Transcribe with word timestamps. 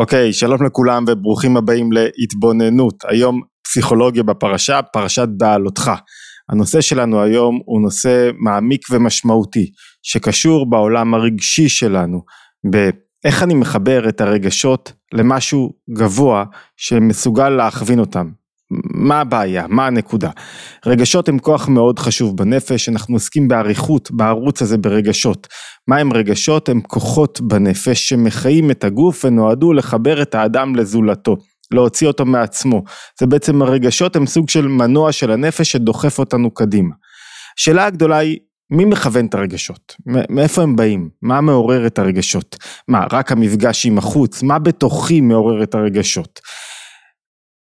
אוקיי, 0.00 0.32
שלום 0.32 0.66
לכולם 0.66 1.04
וברוכים 1.08 1.56
הבאים 1.56 1.88
להתבוננות. 1.92 2.94
היום 3.08 3.40
פסיכולוגיה 3.64 4.22
בפרשה, 4.22 4.82
פרשת 4.82 5.28
בעלותך. 5.36 5.90
הנושא 6.48 6.80
שלנו 6.80 7.22
היום 7.22 7.60
הוא 7.64 7.80
נושא 7.80 8.30
מעמיק 8.38 8.80
ומשמעותי, 8.90 9.70
שקשור 10.02 10.70
בעולם 10.70 11.14
הרגשי 11.14 11.68
שלנו, 11.68 12.22
באיך 12.70 13.42
אני 13.42 13.54
מחבר 13.54 14.08
את 14.08 14.20
הרגשות 14.20 14.92
למשהו 15.12 15.72
גבוה 15.90 16.44
שמסוגל 16.76 17.48
להכווין 17.48 17.98
אותם. 17.98 18.30
מה 18.70 19.20
הבעיה? 19.20 19.66
מה 19.68 19.86
הנקודה? 19.86 20.30
רגשות 20.86 21.28
הם 21.28 21.38
כוח 21.38 21.68
מאוד 21.68 21.98
חשוב 21.98 22.36
בנפש, 22.36 22.88
אנחנו 22.88 23.14
עוסקים 23.14 23.48
באריכות 23.48 24.10
בערוץ 24.10 24.62
הזה 24.62 24.78
ברגשות. 24.78 25.46
מה 25.88 25.96
הם 25.96 26.12
רגשות? 26.12 26.68
הם 26.68 26.80
כוחות 26.80 27.40
בנפש 27.40 28.08
שמחיים 28.08 28.70
את 28.70 28.84
הגוף 28.84 29.24
ונועדו 29.24 29.72
לחבר 29.72 30.22
את 30.22 30.34
האדם 30.34 30.76
לזולתו. 30.76 31.36
להוציא 31.70 32.06
אותו 32.06 32.24
מעצמו. 32.24 32.82
זה 33.20 33.26
בעצם 33.26 33.62
הרגשות 33.62 34.16
הם 34.16 34.26
סוג 34.26 34.48
של 34.48 34.66
מנוע 34.66 35.12
של 35.12 35.30
הנפש 35.30 35.72
שדוחף 35.72 36.18
אותנו 36.18 36.50
קדימה. 36.50 36.94
השאלה 37.58 37.86
הגדולה 37.86 38.18
היא 38.18 38.38
מי 38.70 38.84
מכוון 38.84 39.26
את 39.26 39.34
הרגשות? 39.34 39.94
מאיפה 40.30 40.62
הם 40.62 40.76
באים? 40.76 41.08
מה 41.22 41.40
מעורר 41.40 41.86
את 41.86 41.98
הרגשות? 41.98 42.56
מה, 42.88 43.06
רק 43.12 43.32
המפגש 43.32 43.86
עם 43.86 43.98
החוץ? 43.98 44.42
מה 44.42 44.58
בתוכי 44.58 45.20
מעורר 45.20 45.62
את 45.62 45.74
הרגשות? 45.74 46.40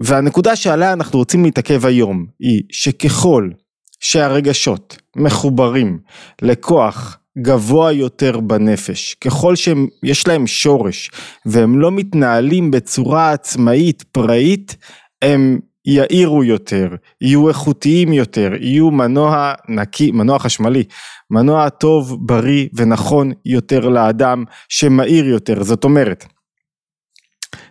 והנקודה 0.00 0.56
שעליה 0.56 0.92
אנחנו 0.92 1.18
רוצים 1.18 1.44
להתעכב 1.44 1.86
היום 1.86 2.26
היא 2.40 2.62
שככל 2.72 3.50
שהרגשות 4.00 4.96
מחוברים 5.16 5.98
לכוח 6.42 7.18
גבוה 7.38 7.92
יותר 7.92 8.40
בנפש, 8.40 9.14
ככל 9.14 9.54
שיש 9.56 10.28
להם 10.28 10.46
שורש 10.46 11.10
והם 11.46 11.78
לא 11.78 11.92
מתנהלים 11.92 12.70
בצורה 12.70 13.32
עצמאית 13.32 14.02
פראית, 14.02 14.76
הם 15.22 15.58
יאירו 15.86 16.44
יותר, 16.44 16.88
יהיו 17.20 17.48
איכותיים 17.48 18.12
יותר, 18.12 18.52
יהיו 18.60 18.90
מנוע 18.90 19.52
נקי, 19.68 20.10
מנוע 20.10 20.38
חשמלי, 20.38 20.84
מנוע 21.30 21.68
טוב, 21.68 22.16
בריא 22.26 22.68
ונכון 22.74 23.32
יותר 23.44 23.88
לאדם, 23.88 24.44
שמאיר 24.68 25.26
יותר, 25.26 25.62
זאת 25.62 25.84
אומרת 25.84 26.26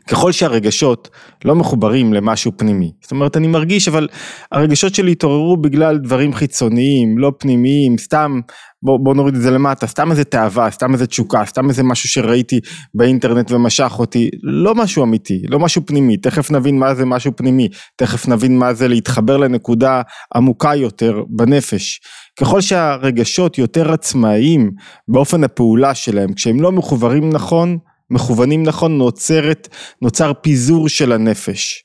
ככל 0.08 0.32
שהרגשות 0.32 1.10
לא 1.46 1.56
מחוברים 1.56 2.14
למשהו 2.14 2.52
פנימי, 2.58 2.92
זאת 3.02 3.12
אומרת 3.12 3.38
אני 3.38 3.48
מרגיש 3.48 3.88
אבל 3.88 4.08
הרגשות 4.52 4.96
שלי 4.96 5.12
התעוררו 5.12 5.58
בגלל 5.58 5.98
דברים 5.98 6.34
חיצוניים, 6.34 7.18
לא 7.18 7.32
פנימיים, 7.40 7.98
סתם 7.98 8.40
בוא, 8.86 9.00
בוא 9.00 9.16
נוריד 9.16 9.36
את 9.36 9.42
זה 9.42 9.52
למטה, 9.52 9.88
סתם 9.88 10.12
איזה 10.12 10.24
תאווה, 10.24 10.72
סתם 10.72 10.94
איזה 10.94 11.08
תשוקה, 11.08 11.46
סתם 11.46 11.70
איזה 11.70 11.84
משהו 11.84 12.10
שראיתי 12.10 12.60
באינטרנט 12.94 13.52
ומשך 13.52 13.96
אותי, 14.00 14.30
לא 14.44 14.76
משהו 14.76 15.04
אמיתי, 15.04 15.42
לא 15.50 15.60
משהו 15.60 15.82
פנימי, 15.86 16.18
תכף 16.18 16.52
נבין 16.52 16.80
מה 16.80 16.96
זה 16.96 17.06
משהו 17.06 17.32
פנימי, 17.36 17.68
תכף 17.96 18.28
נבין 18.28 18.58
מה 18.58 18.74
זה 18.74 18.88
להתחבר 18.88 19.38
לנקודה 19.38 20.02
עמוקה 20.36 20.76
יותר 20.76 21.24
בנפש. 21.30 22.00
ככל 22.40 22.62
שהרגשות 22.62 23.58
יותר 23.58 23.92
עצמאיים 23.92 24.72
באופן 25.08 25.44
הפעולה 25.44 25.96
שלהם, 25.96 26.34
כשהם 26.34 26.62
לא 26.62 26.72
מחוברים 26.72 27.30
נכון, 27.30 27.78
מכוונים 28.10 28.64
נכון 28.64 28.98
נוצרת, 28.98 29.68
נוצר 30.02 30.32
פיזור 30.42 30.90
של 30.90 31.12
הנפש. 31.12 31.84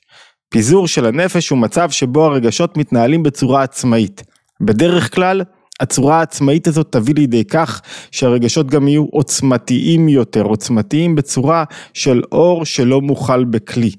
פיזור 0.49 0.87
של 0.87 1.05
הנפש 1.05 1.49
הוא 1.49 1.59
מצב 1.59 1.89
שבו 1.89 2.25
הרגשות 2.25 2.77
מתנהלים 2.77 3.23
בצורה 3.23 3.63
עצמאית. 3.63 4.23
בדרך 4.61 5.15
כלל 5.15 5.41
הצורה 5.79 6.19
העצמאית 6.19 6.67
הזאת 6.67 6.87
תביא 6.91 7.15
לידי 7.15 7.43
כך 7.45 7.81
שהרגשות 8.11 8.67
גם 8.67 8.87
יהיו 8.87 9.05
עוצמתיים 9.11 10.09
יותר, 10.09 10.41
עוצמתיים 10.41 11.15
בצורה 11.15 11.63
של 11.93 12.21
אור 12.31 12.65
שלא 12.65 13.01
מוכל 13.01 13.43
בכלי. 13.43 13.91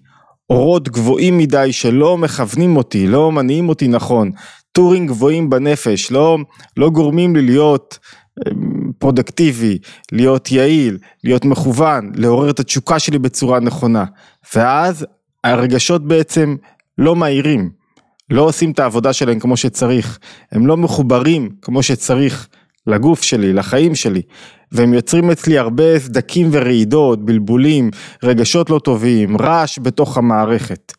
אורות 0.50 0.88
גבוהים 0.88 1.38
מדי 1.38 1.72
שלא 1.72 2.18
מכוונים 2.18 2.76
אותי, 2.76 3.06
לא 3.06 3.32
מניעים 3.32 3.68
אותי 3.68 3.88
נכון, 3.88 4.30
טורים 4.72 5.06
גבוהים 5.06 5.50
בנפש, 5.50 6.12
לא, 6.12 6.38
לא 6.76 6.90
גורמים 6.90 7.36
לי 7.36 7.42
להיות 7.42 7.98
פרודקטיבי, 9.02 9.78
להיות 10.12 10.52
יעיל, 10.52 10.98
להיות 11.24 11.44
מכוון, 11.44 12.12
לעורר 12.14 12.50
את 12.50 12.60
התשוקה 12.60 12.98
שלי 12.98 13.18
בצורה 13.18 13.60
נכונה. 13.60 14.04
ואז 14.54 15.06
הרגשות 15.44 16.08
בעצם 16.08 16.56
לא 16.98 17.16
מהירים, 17.16 17.70
לא 18.30 18.42
עושים 18.42 18.70
את 18.70 18.78
העבודה 18.78 19.12
שלהם 19.12 19.38
כמו 19.38 19.56
שצריך, 19.56 20.18
הם 20.52 20.66
לא 20.66 20.76
מחוברים 20.76 21.50
כמו 21.62 21.82
שצריך 21.82 22.48
לגוף 22.86 23.22
שלי, 23.22 23.52
לחיים 23.52 23.94
שלי, 23.94 24.22
והם 24.72 24.94
יוצרים 24.94 25.30
אצלי 25.30 25.58
הרבה 25.58 25.98
סדקים 25.98 26.48
ורעידות, 26.52 27.24
בלבולים, 27.24 27.90
רגשות 28.22 28.70
לא 28.70 28.78
טובים, 28.78 29.36
רעש 29.36 29.78
בתוך 29.82 30.18
המערכת. 30.18 30.92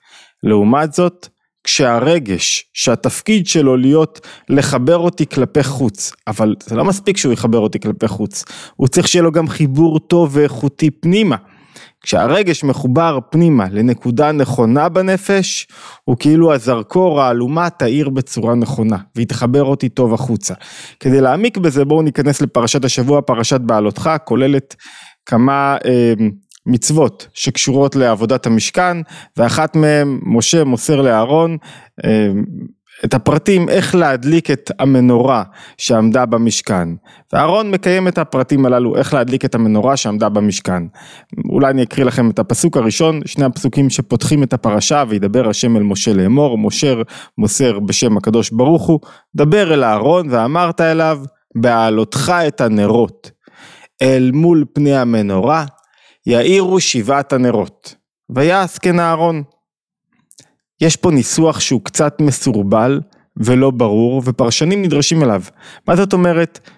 לעומת 0.44 0.94
זאת, 0.94 1.28
כשהרגש 1.64 2.66
שהתפקיד 2.74 3.48
שלו 3.48 3.78
להיות 3.78 4.28
לחבר 4.50 4.98
אותי 4.98 5.26
כלפי 5.26 5.64
חוץ 5.64 6.12
אבל 6.28 6.56
זה 6.64 6.76
לא 6.76 6.86
מספיק 6.86 7.18
שהוא 7.18 7.34
יחבר 7.34 7.60
אותי 7.60 7.80
כלפי 7.80 8.08
חוץ 8.08 8.46
הוא 8.76 8.88
צריך 8.88 9.08
שיהיה 9.08 9.24
לו 9.24 9.32
גם 9.32 9.48
חיבור 9.48 10.00
טוב 10.00 10.30
ואיכותי 10.34 10.92
פנימה. 10.92 11.36
כשהרגש 12.02 12.64
מחובר 12.64 13.20
פנימה 13.30 13.66
לנקודה 13.72 14.32
נכונה 14.32 14.90
בנפש 14.90 15.68
הוא 16.04 16.16
כאילו 16.20 16.54
הזרקור 16.54 17.22
האלומה 17.22 17.70
תאיר 17.70 18.10
בצורה 18.10 18.56
נכונה 18.56 18.98
ויתחבר 19.16 19.64
אותי 19.64 19.90
טוב 19.90 20.14
החוצה. 20.14 20.54
כדי 21.00 21.22
להעמיק 21.22 21.58
בזה 21.58 21.86
בואו 21.86 22.02
ניכנס 22.02 22.42
לפרשת 22.42 22.86
השבוע 22.86 23.22
פרשת 23.22 23.62
בעלותך 23.62 24.10
כוללת 24.26 24.76
כמה 25.26 25.78
אה, 25.86 26.14
מצוות 26.66 27.28
שקשורות 27.34 27.96
לעבודת 27.96 28.46
המשכן 28.46 28.98
ואחת 29.38 29.76
מהן 29.76 30.20
משה 30.24 30.64
מוסר 30.64 31.02
לאהרון 31.02 31.58
אה, 32.06 32.32
את 33.06 33.14
הפרטים 33.14 33.70
איך 33.70 33.96
להדליק 33.96 34.52
את 34.52 34.72
המנורה 34.80 35.44
שעמדה 35.78 36.26
במשכן. 36.26 36.90
ואהרון 37.34 37.72
מקיים 37.72 38.08
את 38.08 38.18
הפרטים 38.18 38.66
הללו 38.66 38.96
איך 38.96 39.14
להדליק 39.14 39.46
את 39.46 39.56
המנורה 39.56 39.98
שעמדה 39.98 40.30
במשכן. 40.30 40.84
אולי 41.50 41.72
אני 41.72 41.84
אקריא 41.84 42.06
לכם 42.06 42.30
את 42.30 42.40
הפסוק 42.40 42.78
הראשון 42.78 43.20
שני 43.26 43.46
הפסוקים 43.46 43.90
שפותחים 43.90 44.44
את 44.44 44.54
הפרשה 44.54 45.04
וידבר 45.10 45.50
השם 45.50 45.78
אל 45.78 45.84
משה 45.84 46.14
לאמור 46.14 46.58
משה 46.58 46.94
מוסר 47.38 47.80
בשם 47.80 48.18
הקדוש 48.18 48.52
ברוך 48.52 48.88
הוא 48.88 49.00
דבר 49.36 49.74
אל 49.74 49.84
אהרון 49.84 50.28
ואמרת 50.30 50.82
אליו 50.82 51.20
בהעלותך 51.56 52.34
את 52.48 52.62
הנרות 52.62 53.32
אל 54.02 54.32
מול 54.34 54.66
פני 54.74 54.96
המנורה 54.96 55.66
יאירו 56.26 56.80
שבעת 56.80 57.34
הנרות, 57.34 57.96
ויעש 58.30 58.78
כן 58.78 59.00
אהרון. 59.00 59.44
יש 60.82 60.96
פה 60.96 61.12
ניסוח 61.12 61.60
שהוא 61.60 61.82
קצת 61.84 62.22
מסורבל 62.22 63.02
ולא 63.38 63.72
ברור 63.72 64.22
ופרשנים 64.26 64.82
נדרשים 64.82 65.24
אליו. 65.24 65.42
מה 65.88 65.96
זאת 65.96 66.14
אומרת? 66.14 66.70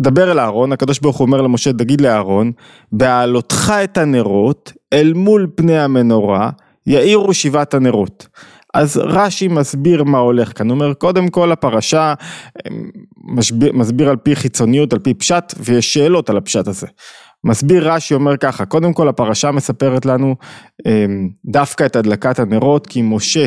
דבר 0.00 0.32
אל 0.32 0.38
אהרון, 0.38 0.72
הקדוש 0.72 0.98
ברוך 0.98 1.16
הוא 1.16 1.26
אומר 1.26 1.42
למשה 1.42 1.72
תגיד 1.72 2.00
לאהרון, 2.00 2.52
בהעלותך 2.92 3.72
את 3.84 3.98
הנרות 3.98 4.72
אל 4.92 5.12
מול 5.12 5.46
פני 5.54 5.78
המנורה 5.78 6.50
יאירו 6.86 7.34
שבעת 7.34 7.74
הנרות. 7.74 8.26
אז 8.74 8.96
רש"י 8.96 9.48
מסביר 9.48 10.04
מה 10.04 10.18
הולך 10.18 10.58
כאן, 10.58 10.70
הוא 10.70 10.74
אומר 10.74 10.94
קודם 10.94 11.28
כל 11.28 11.52
הפרשה 11.52 12.14
מסביר, 13.24 13.72
מסביר 13.72 14.10
על 14.10 14.16
פי 14.16 14.36
חיצוניות, 14.36 14.92
על 14.92 14.98
פי 14.98 15.14
פשט 15.14 15.54
ויש 15.58 15.94
שאלות 15.94 16.30
על 16.30 16.36
הפשט 16.36 16.68
הזה. 16.68 16.86
מסביר 17.44 17.92
רש"י 17.92 18.14
אומר 18.14 18.36
ככה, 18.36 18.64
קודם 18.64 18.92
כל 18.92 19.08
הפרשה 19.08 19.50
מספרת 19.50 20.06
לנו 20.06 20.36
אמ, 20.86 21.28
דווקא 21.44 21.86
את 21.86 21.96
הדלקת 21.96 22.38
הנרות 22.38 22.86
כי 22.86 23.02
משה 23.02 23.46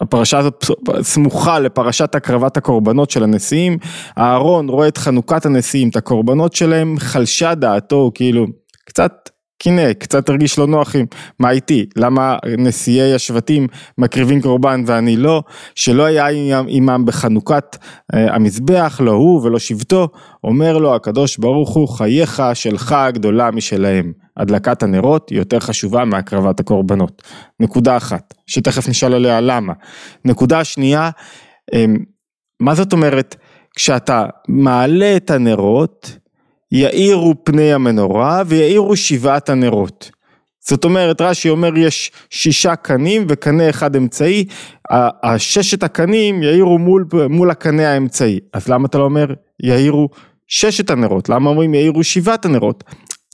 הפרשה 0.00 0.38
הזאת 0.38 0.64
סמוכה 1.02 1.58
לפרשת 1.58 2.14
הקרבת 2.14 2.56
הקורבנות 2.56 3.10
של 3.10 3.22
הנשיאים, 3.22 3.78
אהרון 4.18 4.68
רואה 4.68 4.88
את 4.88 4.98
חנוכת 4.98 5.46
הנשיאים, 5.46 5.88
את 5.88 5.96
הקורבנות 5.96 6.54
שלהם, 6.54 6.98
חלשה 6.98 7.54
דעתו, 7.54 8.10
כאילו, 8.14 8.46
קצת 8.86 9.30
קינא, 9.62 9.92
קצת 9.92 10.28
הרגיש 10.28 10.58
לא 10.58 10.66
נוח 10.66 10.96
עם 10.96 11.06
מה 11.38 11.50
איתי, 11.50 11.86
למה 11.96 12.36
נשיאי 12.58 13.14
השבטים 13.14 13.66
מקריבים 13.98 14.42
קורבן 14.42 14.82
ואני 14.86 15.16
לא, 15.16 15.42
שלא 15.74 16.02
היה 16.02 16.26
עמם 16.68 17.02
בחנוכת 17.06 17.76
אה, 18.14 18.34
המזבח, 18.34 19.00
לא 19.04 19.10
הוא 19.10 19.46
ולא 19.46 19.58
שבטו, 19.58 20.08
אומר 20.44 20.78
לו 20.78 20.94
הקדוש 20.94 21.38
ברוך 21.38 21.70
הוא 21.70 21.88
חייך 21.88 22.42
שלך 22.54 22.94
גדולה 23.12 23.50
משלהם, 23.50 24.12
הדלקת 24.36 24.82
הנרות 24.82 25.30
היא 25.30 25.38
יותר 25.38 25.60
חשובה 25.60 26.04
מהקרבת 26.04 26.60
הקורבנות. 26.60 27.22
נקודה 27.60 27.96
אחת, 27.96 28.34
שתכף 28.46 28.88
נשאל 28.88 29.14
עליה 29.14 29.40
למה. 29.40 29.72
נקודה 30.24 30.64
שנייה, 30.64 31.10
אמ, 31.74 31.96
מה 32.60 32.74
זאת 32.74 32.92
אומרת, 32.92 33.36
כשאתה 33.76 34.24
מעלה 34.48 35.16
את 35.16 35.30
הנרות, 35.30 36.19
יאירו 36.72 37.34
פני 37.44 37.72
המנורה 37.72 38.42
ויאירו 38.46 38.96
שבעת 38.96 39.48
הנרות. 39.48 40.10
זאת 40.68 40.84
אומרת 40.84 41.20
רש"י 41.20 41.48
אומר 41.48 41.78
יש 41.78 42.12
שישה 42.30 42.76
קנים 42.76 43.26
וקנה 43.28 43.70
אחד 43.70 43.96
אמצעי, 43.96 44.44
הששת 45.22 45.82
הקנים 45.82 46.42
יאירו 46.42 46.78
מול, 46.78 47.06
מול 47.30 47.50
הקנה 47.50 47.92
האמצעי, 47.92 48.40
אז 48.52 48.68
למה 48.68 48.86
אתה 48.86 48.98
לא 48.98 49.04
אומר 49.04 49.26
יאירו 49.62 50.08
ששת 50.46 50.90
הנרות, 50.90 51.28
למה 51.28 51.50
אומרים 51.50 51.74
יאירו 51.74 52.04
שבעת 52.04 52.44
הנרות? 52.44 52.84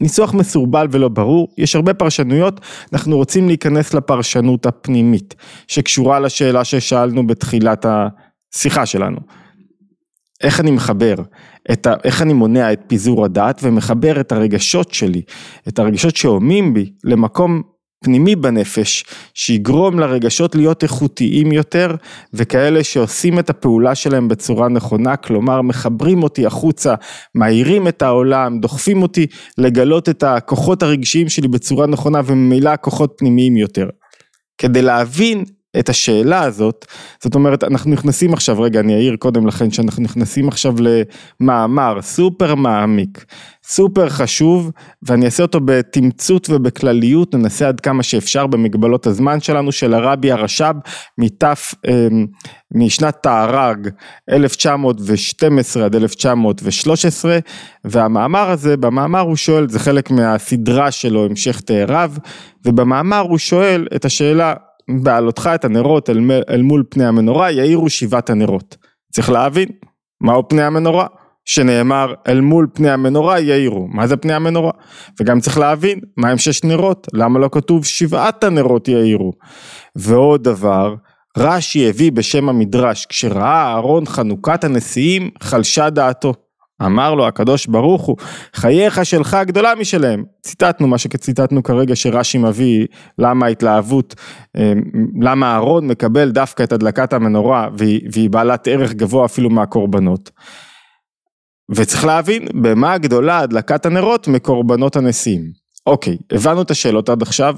ניסוח 0.01 0.35
מסורבל 0.35 0.87
ולא 0.91 1.09
ברור, 1.09 1.49
יש 1.59 1.77
הרבה 1.77 1.95
פרשנויות, 1.95 2.61
אנחנו 2.93 3.17
רוצים 3.17 3.49
להיכנס 3.49 3.95
לפרשנות 3.95 4.67
הפנימית, 4.67 5.35
שקשורה 5.69 6.21
לשאלה 6.21 6.65
ששאלנו 6.65 7.27
בתחילת 7.27 7.87
השיחה 7.89 8.87
שלנו. 8.87 9.19
איך 10.43 10.61
אני 10.61 10.71
מחבר, 10.71 11.15
ה, 11.87 11.95
איך 12.05 12.23
אני 12.23 12.33
מונע 12.33 12.73
את 12.73 12.81
פיזור 12.87 13.25
הדעת 13.25 13.61
ומחבר 13.63 14.21
את 14.21 14.33
הרגשות 14.33 14.95
שלי, 14.95 15.23
את 15.69 15.79
הרגשות 15.79 16.17
שהומים 16.17 16.75
בי 16.75 16.93
למקום 17.05 17.63
פנימי 18.05 18.37
בנפש, 18.37 19.05
שיגרום 19.35 19.99
לרגשות 19.99 20.55
להיות 20.55 20.83
איכותיים 20.83 21.53
יותר, 21.53 21.95
וכאלה 22.35 22.85
שעושים 22.85 23.39
את 23.39 23.51
הפעולה 23.51 23.95
שלהם 23.95 24.29
בצורה 24.29 24.69
נכונה, 24.69 25.17
כלומר 25.17 25.63
מחברים 25.63 26.23
אותי 26.23 26.47
החוצה, 26.47 26.95
מאירים 27.35 27.89
את 27.89 28.03
העולם, 28.03 28.61
דוחפים 28.61 29.03
אותי 29.03 29.27
לגלות 29.59 30.09
את 30.09 30.23
הכוחות 30.23 30.83
הרגשיים 30.83 31.29
שלי 31.29 31.49
בצורה 31.49 31.87
נכונה, 31.87 32.21
וממילא 32.25 32.71
כוחות 32.81 33.15
פנימיים 33.17 33.57
יותר. 33.57 33.89
כדי 34.59 34.83
להבין 34.83 35.45
את 35.79 35.89
השאלה 35.89 36.43
הזאת, 36.43 36.87
זאת 37.23 37.35
אומרת 37.35 37.65
אנחנו 37.65 37.91
נכנסים 37.91 38.33
עכשיו, 38.33 38.61
רגע 38.61 38.81
אני 38.81 38.95
אעיר 38.95 39.17
קודם 39.17 39.47
לכן 39.47 39.71
שאנחנו 39.71 40.03
נכנסים 40.03 40.49
עכשיו 40.49 40.75
למאמר 41.41 42.03
סופר 42.03 42.55
מעמיק, 42.55 43.25
סופר 43.65 44.09
חשוב 44.09 44.71
ואני 45.03 45.25
אעשה 45.25 45.43
אותו 45.43 45.61
בתמצות 45.65 46.51
ובכלליות, 46.51 47.35
ננסה 47.35 47.69
עד 47.69 47.81
כמה 47.81 48.03
שאפשר 48.03 48.47
במגבלות 48.47 49.07
הזמן 49.07 49.41
שלנו 49.41 49.73
של 49.73 49.95
הרבי 49.95 50.33
הרש"ב 50.33 50.75
מתף, 51.19 51.75
אמ, 51.89 52.27
משנת 52.75 53.17
תערג 53.23 53.89
1912 54.31 55.85
עד 55.85 55.95
1913 55.97 57.39
והמאמר 57.85 58.51
הזה, 58.51 58.77
במאמר 58.77 59.21
הוא 59.21 59.37
שואל, 59.37 59.69
זה 59.69 59.79
חלק 59.79 60.11
מהסדרה 60.11 60.91
שלו 60.91 61.25
המשך 61.25 61.61
תאריו 61.61 62.13
ובמאמר 62.65 63.21
הוא 63.21 63.39
שואל 63.39 63.87
את 63.97 64.05
השאלה 64.05 64.55
בעלותך 64.91 65.51
את 65.55 65.65
הנרות 65.65 66.11
אל, 66.11 66.21
אל 66.51 66.63
מול 66.63 66.85
פני 66.89 67.05
המנורה 67.05 67.51
יאירו 67.51 67.91
שבעת 67.91 68.31
הנרות. 68.31 68.77
צריך 69.13 69.31
להבין 69.31 69.69
מהו 70.21 70.49
פני 70.49 70.63
המנורה. 70.63 71.07
שנאמר 71.47 72.15
אל 72.29 72.41
מול 72.41 72.67
פני 72.73 72.91
המנורה 72.91 73.41
יאירו, 73.41 73.87
מה 73.89 74.07
זה 74.07 74.17
פני 74.17 74.33
המנורה? 74.33 74.71
וגם 75.21 75.41
צריך 75.41 75.59
להבין 75.59 76.01
מה 76.17 76.29
הם 76.29 76.39
שש 76.39 76.65
נרות, 76.65 77.07
למה 77.13 77.39
לא 77.39 77.49
כתוב 77.53 77.85
שבעת 77.85 78.45
הנרות 78.45 78.89
יאירו? 78.89 79.33
ועוד 79.97 80.45
דבר, 80.45 80.95
רש"י 81.39 81.89
הביא 81.89 82.13
בשם 82.13 82.49
המדרש, 82.49 83.07
כשראה 83.07 83.67
אהרון 83.67 84.07
חנוכת 84.07 84.65
הנשיאים 84.65 85.31
חלשה 85.43 85.91
דעתו. 85.91 86.35
אמר 86.83 87.15
לו 87.15 87.27
הקדוש 87.27 87.67
ברוך 87.67 88.03
הוא, 88.03 88.17
חייך 88.55 89.05
שלך 89.07 89.37
גדולה 89.47 89.75
משלהם. 89.75 90.25
ציטטנו 90.43 90.87
מה 90.87 90.99
שציטטנו 90.99 91.63
כרגע 91.63 91.97
שרש"י 91.97 92.39
מביא, 92.39 92.87
למה 93.19 93.47
ההתלהבות, 93.47 94.15
אמ, 94.57 94.83
למה 95.21 95.53
אהרון 95.53 95.87
מקבל 95.87 96.31
דווקא 96.31 96.63
את 96.63 96.73
הדלקת 96.73 97.13
המנורה 97.13 97.69
והיא, 97.79 98.01
והיא 98.13 98.31
בעלת 98.31 98.69
ערך 98.69 98.93
גבוה 98.93 99.25
אפילו 99.25 99.51
מהקורבנות. 99.51 100.31
וצריך 101.71 102.05
להבין 102.05 102.49
במה 102.55 102.99
גדולה 102.99 103.39
הדלקת 103.39 103.87
הנרות 103.87 104.29
מקורבנות 104.29 104.97
הנשיאים. 104.97 105.51
אוקיי, 105.87 106.17
הבנו 106.33 106.63
את 106.63 106.71
השאלות 106.71 107.09
עד 107.09 107.23
עכשיו, 107.23 107.57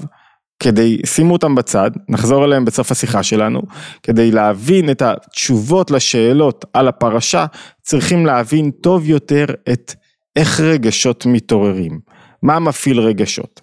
כדי, 0.59 1.01
שימו 1.05 1.33
אותם 1.33 1.55
בצד, 1.55 1.91
נחזור 2.09 2.45
אליהם 2.45 2.65
בסוף 2.65 2.91
השיחה 2.91 3.23
שלנו, 3.23 3.61
כדי 4.03 4.31
להבין 4.31 4.89
את 4.89 5.01
התשובות 5.01 5.91
לשאלות 5.91 6.65
על 6.73 6.87
הפרשה, 6.87 7.45
צריכים 7.81 8.25
להבין 8.25 8.71
טוב 8.71 9.09
יותר 9.09 9.45
את 9.71 9.93
איך 10.35 10.59
רגשות 10.59 11.25
מתעוררים, 11.25 11.99
מה 12.43 12.59
מפעיל 12.59 12.99
רגשות. 12.99 13.61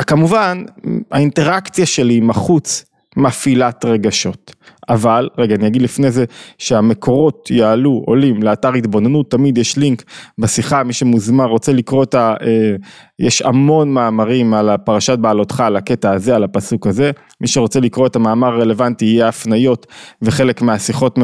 כמובן, 0.00 0.64
האינטראקציה 1.10 1.86
שלי 1.86 2.14
עם 2.14 2.30
החוץ 2.30 2.84
מפעילת 3.16 3.84
רגשות. 3.84 4.54
אבל, 4.88 5.28
רגע 5.38 5.54
אני 5.54 5.66
אגיד 5.66 5.82
לפני 5.82 6.10
זה 6.10 6.24
שהמקורות 6.58 7.50
יעלו, 7.50 8.02
עולים 8.06 8.42
לאתר 8.42 8.74
התבוננות, 8.74 9.30
תמיד 9.30 9.58
יש 9.58 9.76
לינק 9.76 10.02
בשיחה, 10.38 10.82
מי 10.82 10.92
שמוזמר 10.92 11.44
רוצה 11.44 11.72
לקרוא 11.72 12.02
את 12.02 12.14
ה... 12.14 12.34
אה, 12.42 12.74
יש 13.18 13.42
המון 13.42 13.94
מאמרים 13.94 14.54
על 14.54 14.70
הפרשת 14.70 15.18
בעלותך, 15.18 15.60
על 15.60 15.76
הקטע 15.76 16.10
הזה, 16.10 16.36
על 16.36 16.44
הפסוק 16.44 16.86
הזה, 16.86 17.10
מי 17.40 17.46
שרוצה 17.46 17.80
לקרוא 17.80 18.06
את 18.06 18.16
המאמר 18.16 18.48
הרלוונטי 18.48 19.04
יהיה 19.04 19.28
הפניות 19.28 19.86
וחלק 20.22 20.62
מהשיחות 20.62 21.18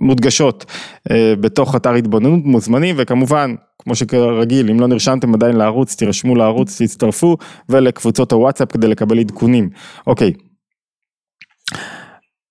מודגשות 0.00 0.64
אה, 1.10 1.34
בתוך 1.40 1.76
אתר 1.76 1.92
התבוננות 1.92 2.40
מוזמנים 2.44 2.94
וכמובן 2.98 3.54
כמו 3.82 3.94
שכרגיל 3.94 4.70
אם 4.70 4.80
לא 4.80 4.86
נרשמתם 4.86 5.34
עדיין 5.34 5.56
לערוץ 5.56 5.94
תירשמו 5.94 6.34
לערוץ 6.34 6.82
תצטרפו 6.82 7.36
ולקבוצות 7.68 8.32
הוואטסאפ 8.32 8.72
כדי 8.72 8.88
לקבל 8.88 9.18
עדכונים. 9.18 9.68
אוקיי 10.06 10.32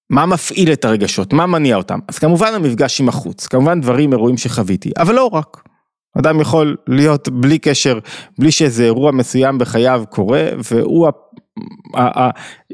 מה 0.10 0.26
מפעיל 0.26 0.74
את 0.74 0.86
הרגשות, 0.86 1.34
מה 1.34 1.46
מניע 1.46 1.76
אותם? 1.76 2.00
אז 2.08 2.20
כמובן 2.20 2.54
המפגש 2.54 3.02
עם 3.02 3.10
החוץ, 3.10 3.48
כמובן 3.48 3.82
דברים, 3.82 4.14
אירועים 4.14 4.38
שחוויתי, 4.38 4.92
אבל 4.98 5.16
לא 5.16 5.30
רק. 5.34 5.62
אדם 6.18 6.42
יכול 6.42 6.76
להיות 6.88 7.30
בלי 7.30 7.60
קשר, 7.60 8.00
בלי 8.40 8.52
שאיזה 8.52 8.84
אירוע 8.84 9.12
מסוים 9.12 9.58
בחייו 9.58 10.04
קורה, 10.10 10.48
והוא, 10.72 11.08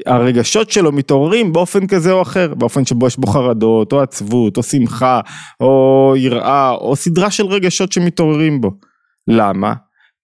הרגשות 0.06 0.70
שלו 0.70 0.92
מתעוררים 0.92 1.52
באופן 1.52 1.86
כזה 1.86 2.12
או 2.12 2.22
אחר, 2.22 2.54
באופן 2.54 2.84
שבו 2.84 3.06
יש 3.06 3.16
בו 3.16 3.26
חרדות, 3.26 3.92
או 3.92 4.00
עצבות, 4.00 4.56
או 4.56 4.62
שמחה, 4.62 5.20
או 5.60 6.14
יראה, 6.16 6.70
או 6.70 6.96
סדרה 6.96 7.30
של 7.30 7.46
רגשות 7.46 7.92
שמתעוררים 7.92 8.60
בו. 8.60 8.70
למה? 9.28 9.74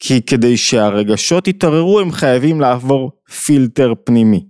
כי 0.01 0.23
כדי 0.23 0.57
שהרגשות 0.57 1.49
יתעוררו 1.49 2.01
הם 2.01 2.13
חייבים 2.13 2.61
לעבור 2.61 3.13
פילטר 3.45 3.93
פנימי. 4.05 4.45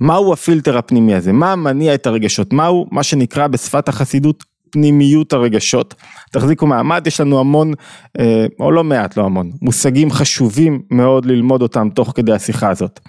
מהו 0.00 0.32
הפילטר 0.32 0.78
הפנימי 0.78 1.14
הזה? 1.14 1.32
מה 1.32 1.56
מניע 1.56 1.94
את 1.94 2.06
הרגשות? 2.06 2.52
מהו 2.52 2.86
מה 2.90 3.02
שנקרא 3.02 3.46
בשפת 3.46 3.88
החסידות 3.88 4.44
פנימיות 4.70 5.32
הרגשות? 5.32 5.94
תחזיקו 6.32 6.66
מעמד, 6.66 7.06
יש 7.06 7.20
לנו 7.20 7.40
המון, 7.40 7.72
אה, 8.18 8.46
או 8.60 8.72
לא 8.72 8.84
מעט, 8.84 9.16
לא 9.16 9.24
המון, 9.24 9.50
מושגים 9.62 10.10
חשובים 10.10 10.82
מאוד 10.90 11.26
ללמוד 11.26 11.62
אותם 11.62 11.88
תוך 11.94 12.12
כדי 12.14 12.32
השיחה 12.32 12.70
הזאת. 12.70 13.00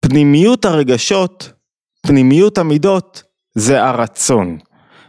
פנימיות 0.00 0.64
הרגשות, 0.64 1.52
פנימיות 2.06 2.58
המידות, 2.58 3.22
זה 3.54 3.84
הרצון. 3.84 4.58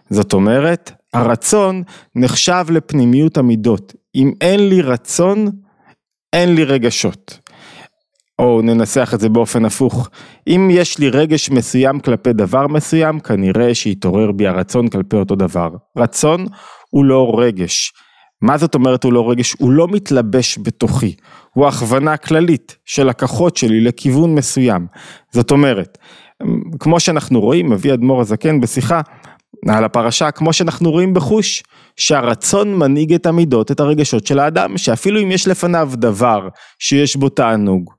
זאת 0.09 0.33
אומרת, 0.33 0.91
הרצון 1.13 1.83
נחשב 2.15 2.65
לפנימיות 2.69 3.37
המידות. 3.37 3.95
אם 4.15 4.31
אין 4.41 4.69
לי 4.69 4.81
רצון, 4.81 5.47
אין 6.33 6.55
לי 6.55 6.63
רגשות. 6.63 7.39
או 8.39 8.61
ננסח 8.61 9.11
את 9.13 9.19
זה 9.19 9.29
באופן 9.29 9.65
הפוך, 9.65 10.09
אם 10.47 10.69
יש 10.71 10.99
לי 10.99 11.09
רגש 11.09 11.49
מסוים 11.49 11.99
כלפי 11.99 12.33
דבר 12.33 12.67
מסוים, 12.67 13.19
כנראה 13.19 13.75
שיתעורר 13.75 14.31
בי 14.31 14.47
הרצון 14.47 14.87
כלפי 14.87 15.15
אותו 15.15 15.35
דבר. 15.35 15.69
רצון 15.97 16.45
הוא 16.89 17.05
לא 17.05 17.35
רגש. 17.37 17.93
מה 18.41 18.57
זאת 18.57 18.75
אומרת 18.75 19.03
הוא 19.03 19.13
לא 19.13 19.31
רגש? 19.31 19.55
הוא 19.59 19.71
לא 19.71 19.87
מתלבש 19.87 20.59
בתוכי, 20.63 21.15
הוא 21.53 21.67
הכוונה 21.67 22.17
כללית 22.17 22.77
של 22.85 23.09
הכוחות 23.09 23.57
שלי 23.57 23.81
לכיוון 23.81 24.35
מסוים. 24.35 24.87
זאת 25.31 25.51
אומרת, 25.51 25.97
כמו 26.79 26.99
שאנחנו 26.99 27.41
רואים, 27.41 27.69
מביא 27.69 27.93
אדמו"ר 27.93 28.21
הזקן 28.21 28.61
בשיחה 28.61 29.01
על 29.67 29.83
הפרשה, 29.83 30.31
כמו 30.31 30.53
שאנחנו 30.53 30.91
רואים 30.91 31.13
בחוש, 31.13 31.63
שהרצון 31.95 32.75
מנהיג 32.75 33.13
את 33.13 33.25
המידות, 33.25 33.71
את 33.71 33.79
הרגשות 33.79 34.27
של 34.27 34.39
האדם, 34.39 34.77
שאפילו 34.77 35.21
אם 35.21 35.31
יש 35.31 35.47
לפניו 35.47 35.91
דבר 35.93 36.47
שיש 36.79 37.15
בו 37.15 37.29
תענוג, 37.29 37.93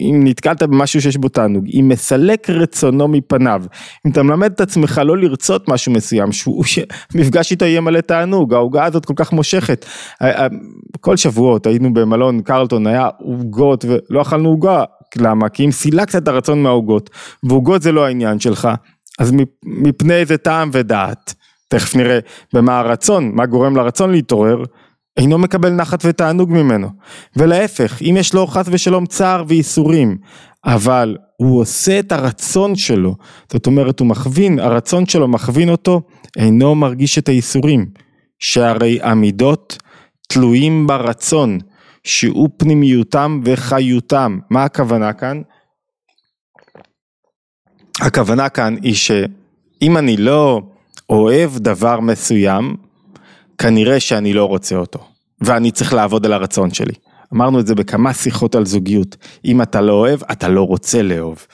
אם 0.00 0.20
נתקלת 0.24 0.62
במשהו 0.62 1.00
שיש 1.00 1.16
בו 1.16 1.28
תענוג, 1.28 1.66
אם 1.72 1.88
מסלק 1.88 2.50
רצונו 2.50 3.08
מפניו, 3.08 3.62
אם 4.06 4.10
אתה 4.10 4.22
מלמד 4.22 4.52
את 4.52 4.60
עצמך 4.60 5.00
לא 5.04 5.18
לרצות 5.18 5.68
משהו 5.68 5.92
מסוים, 5.92 6.28
שמפגש 6.32 7.50
איתו 7.50 7.64
יהיה 7.64 7.80
מלא 7.80 8.00
תענוג, 8.00 8.54
העוגה 8.54 8.84
הזאת 8.84 9.04
כל 9.04 9.14
כך 9.16 9.32
מושכת. 9.32 9.86
כל 11.00 11.16
שבועות 11.16 11.66
היינו 11.66 11.94
במלון 11.94 12.42
קרלטון, 12.42 12.86
היה 12.86 13.08
עוגות 13.18 13.84
ולא 13.84 14.22
אכלנו 14.22 14.48
עוגה, 14.48 14.84
למה? 15.16 15.48
כי 15.48 15.64
אם 15.64 15.70
סילקת 15.70 16.16
את 16.16 16.28
הרצון 16.28 16.62
מהעוגות, 16.62 17.10
ועוגות 17.42 17.82
זה 17.82 17.92
לא 17.92 18.06
העניין 18.06 18.40
שלך, 18.40 18.68
אז 19.18 19.32
מפני 19.64 20.14
איזה 20.14 20.36
טעם 20.36 20.70
ודעת, 20.72 21.34
תכף 21.68 21.96
נראה 21.96 22.18
במה 22.52 22.78
הרצון, 22.78 23.30
מה 23.34 23.46
גורם 23.46 23.76
לרצון 23.76 24.10
להתעורר. 24.10 24.64
אינו 25.18 25.38
מקבל 25.38 25.70
נחת 25.70 26.02
ותענוג 26.04 26.52
ממנו. 26.52 26.88
ולהפך, 27.36 28.02
אם 28.02 28.16
יש 28.18 28.34
לו 28.34 28.46
חס 28.46 28.66
ושלום 28.70 29.06
צער 29.06 29.44
וייסורים, 29.48 30.16
אבל 30.64 31.16
הוא 31.36 31.60
עושה 31.60 31.98
את 31.98 32.12
הרצון 32.12 32.76
שלו, 32.76 33.14
זאת 33.52 33.66
אומרת 33.66 34.00
הוא 34.00 34.08
מכווין, 34.08 34.58
הרצון 34.58 35.06
שלו 35.06 35.28
מכווין 35.28 35.68
אותו, 35.68 36.02
אינו 36.36 36.74
מרגיש 36.74 37.18
את 37.18 37.28
הייסורים. 37.28 37.86
שהרי 38.38 38.98
המידות 39.02 39.78
תלויים 40.28 40.86
ברצון, 40.86 41.58
שהוא 42.04 42.48
פנימיותם 42.56 43.40
וחיותם. 43.44 44.38
מה 44.50 44.64
הכוונה 44.64 45.12
כאן? 45.12 45.42
הכוונה 48.00 48.48
כאן 48.48 48.76
היא 48.82 48.94
שאם 48.94 49.96
אני 49.96 50.16
לא 50.16 50.62
אוהב 51.10 51.58
דבר 51.58 52.00
מסוים, 52.00 52.76
כנראה 53.58 54.00
שאני 54.00 54.32
לא 54.32 54.44
רוצה 54.44 54.76
אותו. 54.76 54.98
ואני 55.40 55.70
צריך 55.70 55.92
לעבוד 55.92 56.26
על 56.26 56.32
הרצון 56.32 56.70
שלי. 56.70 56.94
אמרנו 57.34 57.60
את 57.60 57.66
זה 57.66 57.74
בכמה 57.74 58.14
שיחות 58.14 58.54
על 58.54 58.66
זוגיות, 58.66 59.16
אם 59.44 59.62
אתה 59.62 59.80
לא 59.80 59.92
אוהב, 59.92 60.20
אתה 60.32 60.48
לא 60.48 60.62
רוצה 60.62 61.02
לאהוב. 61.02 61.46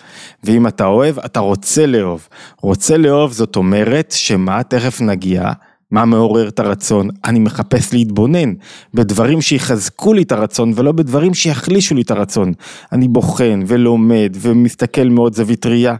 ואם 0.44 0.66
אתה 0.66 0.84
אוהב, 0.84 1.18
אתה 1.18 1.40
רוצה 1.40 1.86
לאהוב. 1.86 2.28
רוצה 2.60 2.96
לאהוב 2.96 3.32
זאת 3.32 3.56
אומרת 3.56 4.12
שמה, 4.16 4.62
תכף 4.62 5.00
נגיע, 5.00 5.52
מה 5.90 6.04
מעורר 6.04 6.48
את 6.48 6.58
הרצון? 6.58 7.08
אני 7.24 7.38
מחפש 7.38 7.92
להתבונן 7.92 8.54
בדברים 8.94 9.40
שיחזקו 9.40 10.12
לי 10.12 10.22
את 10.22 10.32
הרצון 10.32 10.72
ולא 10.76 10.92
בדברים 10.92 11.34
שיחלישו 11.34 11.94
לי 11.94 12.02
את 12.02 12.10
הרצון. 12.10 12.52
אני 12.92 13.08
בוחן 13.08 13.62
ולומד 13.66 14.36
ומסתכל 14.40 15.08
מאוד 15.08 15.34
זווית 15.34 15.66
ראייה. 15.66 15.96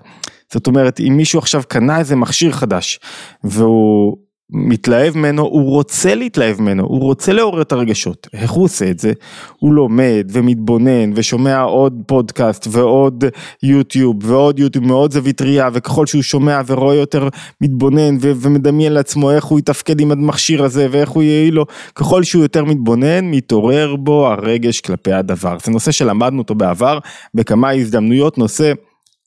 זאת 0.53 0.67
אומרת, 0.67 1.01
אם 1.01 1.17
מישהו 1.17 1.39
עכשיו 1.39 1.63
קנה 1.69 1.99
איזה 1.99 2.17
מכשיר 2.17 2.53
חדש 2.53 3.01
והוא 3.45 4.17
מתלהב 4.51 5.17
ממנו, 5.19 5.43
הוא 5.43 5.71
רוצה 5.71 6.15
להתלהב 6.15 6.61
ממנו, 6.61 6.83
הוא 6.83 7.01
רוצה 7.01 7.33
לעורר 7.33 7.63
את 7.63 7.73
הרגשות. 7.73 8.29
איך 8.33 8.51
הוא 8.51 8.65
עושה 8.65 8.91
את 8.91 8.99
זה? 8.99 9.13
הוא 9.59 9.75
לומד 9.75 10.27
ומתבונן 10.33 11.11
ושומע 11.15 11.61
עוד 11.61 12.03
פודקאסט 12.07 12.67
ועוד 12.71 13.25
יוטיוב 13.63 14.17
ועוד 14.23 14.59
יוטיוב 14.59 14.87
מאוד 14.87 15.13
זווית 15.13 15.43
ראייה 15.43 15.69
וככל 15.73 16.07
שהוא 16.07 16.23
שומע 16.23 16.61
ורואה 16.67 16.95
יותר 16.95 17.29
מתבונן 17.61 18.17
ו- 18.21 18.33
ומדמיין 18.41 18.93
לעצמו 18.93 19.31
איך 19.31 19.45
הוא 19.45 19.59
יתפקד 19.59 20.01
עם 20.01 20.11
המכשיר 20.13 20.65
הזה 20.65 20.87
ואיך 20.91 21.09
הוא 21.09 21.23
יהיה 21.23 21.51
לו, 21.51 21.67
ככל 21.95 22.23
שהוא 22.23 22.43
יותר 22.43 22.65
מתבונן 22.65 23.25
מתעורר 23.25 23.97
בו 23.97 24.27
הרגש 24.27 24.81
כלפי 24.81 25.13
הדבר. 25.13 25.57
זה 25.65 25.73
נושא 25.73 25.91
שלמדנו 25.91 26.39
אותו 26.39 26.55
בעבר 26.55 26.99
בכמה 27.35 27.71
הזדמנויות, 27.71 28.39
נושא 28.39 28.73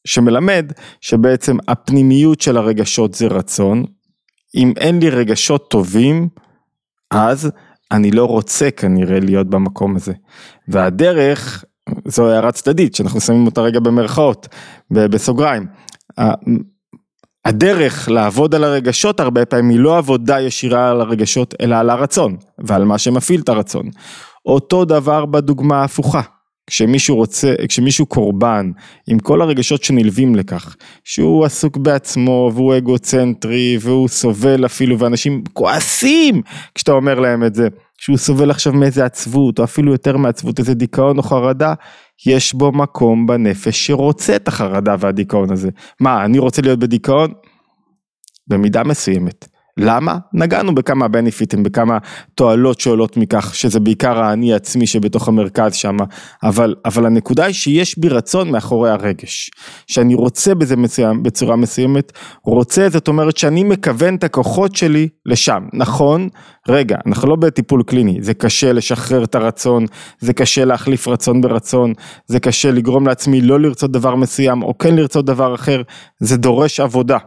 שמלמד 0.06 0.72
שבעצם 1.02 1.58
הפנימיות 1.68 2.42
של 2.42 2.58
הרגשות 2.58 3.14
זה 3.14 3.28
רצון, 3.28 3.84
אם 4.58 4.74
אין 4.78 5.00
לי 5.00 5.10
רגשות 5.10 5.70
טובים, 5.70 6.30
אז 7.12 7.52
אני 7.92 8.12
לא 8.12 8.26
רוצה 8.26 8.72
כנראה 8.72 9.20
להיות 9.20 9.48
במקום 9.50 9.96
הזה. 9.96 10.14
והדרך, 10.68 11.64
זו 12.06 12.30
הערה 12.30 12.52
צדדית 12.52 12.96
שאנחנו 12.96 13.22
שמים 13.22 13.46
אותה 13.46 13.62
רגע 13.62 13.80
במרכאות, 13.80 14.48
בסוגריים. 14.92 15.68
הדרך 17.46 18.10
לעבוד 18.10 18.56
על 18.56 18.64
הרגשות 18.64 19.20
הרבה 19.20 19.46
פעמים 19.46 19.70
היא 19.70 19.80
לא 19.80 19.98
עבודה 19.98 20.42
ישירה 20.42 20.90
על 20.90 21.02
הרגשות 21.02 21.54
אלא 21.62 21.76
על 21.76 21.90
הרצון 21.90 22.38
ועל 22.58 22.84
מה 22.84 22.98
שמפעיל 22.98 23.42
את 23.42 23.50
הרצון. 23.50 23.90
אותו 24.46 24.86
דבר 24.86 25.26
בדוגמה 25.26 25.82
ההפוכה. 25.82 26.22
כשמישהו 26.68 27.16
רוצה, 27.16 27.54
כשמישהו 27.70 28.06
קורבן 28.06 28.72
עם 29.08 29.20
כל 29.20 29.42
הרגשות 29.42 29.84
שנלווים 29.84 30.36
לכך, 30.36 30.76
שהוא 31.04 31.46
עסוק 31.46 31.78
בעצמו 31.78 32.52
והוא 32.54 32.78
אגוצנטרי 32.78 33.78
והוא 33.82 34.08
סובל 34.08 34.66
אפילו 34.66 35.00
ואנשים 35.00 35.44
כועסים 35.54 36.42
כשאתה 36.76 36.92
אומר 36.92 37.20
להם 37.20 37.44
את 37.44 37.56
זה, 37.56 37.68
שהוא 37.98 38.18
סובל 38.18 38.52
עכשיו 38.52 38.74
מאיזה 38.74 39.06
עצבות 39.06 39.60
או 39.60 39.64
אפילו 39.64 39.92
יותר 39.92 40.18
מעצבות, 40.18 40.60
איזה 40.60 40.74
דיכאון 40.74 41.18
או 41.18 41.24
חרדה, 41.24 41.74
יש 42.26 42.54
בו 42.54 42.72
מקום 42.72 43.28
בנפש 43.28 43.88
שרוצה 43.88 44.36
את 44.36 44.48
החרדה 44.48 44.96
והדיכאון 45.00 45.52
הזה. 45.52 45.70
מה, 46.00 46.26
אני 46.26 46.40
רוצה 46.40 46.62
להיות 46.62 46.80
בדיכאון? 46.80 47.34
במידה 48.48 48.84
מסוימת. 48.84 49.57
למה? 49.78 50.18
נגענו 50.34 50.76
בכמה 50.76 51.08
בנפיטים, 51.08 51.64
בכמה 51.64 51.98
תועלות 52.36 52.80
שעולות 52.80 53.18
מכך, 53.18 53.56
שזה 53.56 53.80
בעיקר 53.80 54.20
האני 54.24 54.54
עצמי 54.54 54.88
שבתוך 54.88 55.28
המרכז 55.28 55.76
שם, 55.76 55.98
אבל, 56.44 56.76
אבל 56.86 57.06
הנקודה 57.06 57.46
היא 57.46 57.54
שיש 57.54 58.00
בי 58.00 58.10
רצון 58.10 58.52
מאחורי 58.52 58.90
הרגש, 58.90 59.52
שאני 59.88 60.16
רוצה 60.16 60.56
בזה 60.56 60.76
מסוים, 60.76 61.24
בצורה 61.24 61.56
מסוימת, 61.56 62.12
רוצה 62.44 62.90
זאת 62.90 63.08
אומרת 63.08 63.38
שאני 63.38 63.64
מכוון 63.64 64.16
את 64.16 64.24
הכוחות 64.24 64.76
שלי 64.76 65.08
לשם, 65.26 65.64
נכון? 65.74 66.30
רגע, 66.68 66.98
אנחנו 67.06 67.30
לא 67.30 67.36
בטיפול 67.36 67.84
קליני, 67.84 68.18
זה 68.22 68.34
קשה 68.34 68.74
לשחרר 68.74 69.24
את 69.24 69.36
הרצון, 69.36 69.86
זה 70.20 70.34
קשה 70.34 70.66
להחליף 70.66 71.08
רצון 71.08 71.42
ברצון, 71.42 71.94
זה 72.28 72.40
קשה 72.40 72.72
לגרום 72.72 73.08
לעצמי 73.08 73.42
לא 73.42 73.60
לרצות 73.60 73.92
דבר 73.92 74.16
מסוים 74.16 74.64
או 74.64 74.78
כן 74.78 74.96
לרצות 74.96 75.26
דבר 75.26 75.56
אחר, 75.56 75.82
זה 76.20 76.38
דורש 76.38 76.80
עבודה. 76.80 77.18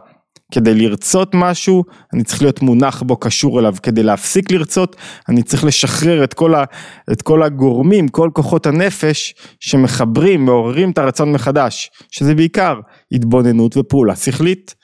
כדי 0.51 0.75
לרצות 0.75 1.31
משהו, 1.33 1.83
אני 2.13 2.23
צריך 2.23 2.41
להיות 2.41 2.61
מונח 2.61 3.01
בו, 3.01 3.17
קשור 3.17 3.59
אליו. 3.59 3.75
כדי 3.83 4.03
להפסיק 4.03 4.51
לרצות, 4.51 4.95
אני 5.29 5.43
צריך 5.43 5.63
לשחרר 5.63 6.23
את 6.23 6.33
כל, 6.33 6.55
ה, 6.55 6.63
את 7.11 7.21
כל 7.21 7.43
הגורמים, 7.43 8.07
כל 8.07 8.29
כוחות 8.33 8.65
הנפש 8.65 9.33
שמחברים, 9.59 10.45
מעוררים 10.45 10.91
את 10.91 10.97
הרצון 10.97 11.31
מחדש, 11.31 11.91
שזה 12.11 12.35
בעיקר 12.35 12.79
התבוננות 13.11 13.77
ופעולה 13.77 14.15
שכלית. 14.15 14.75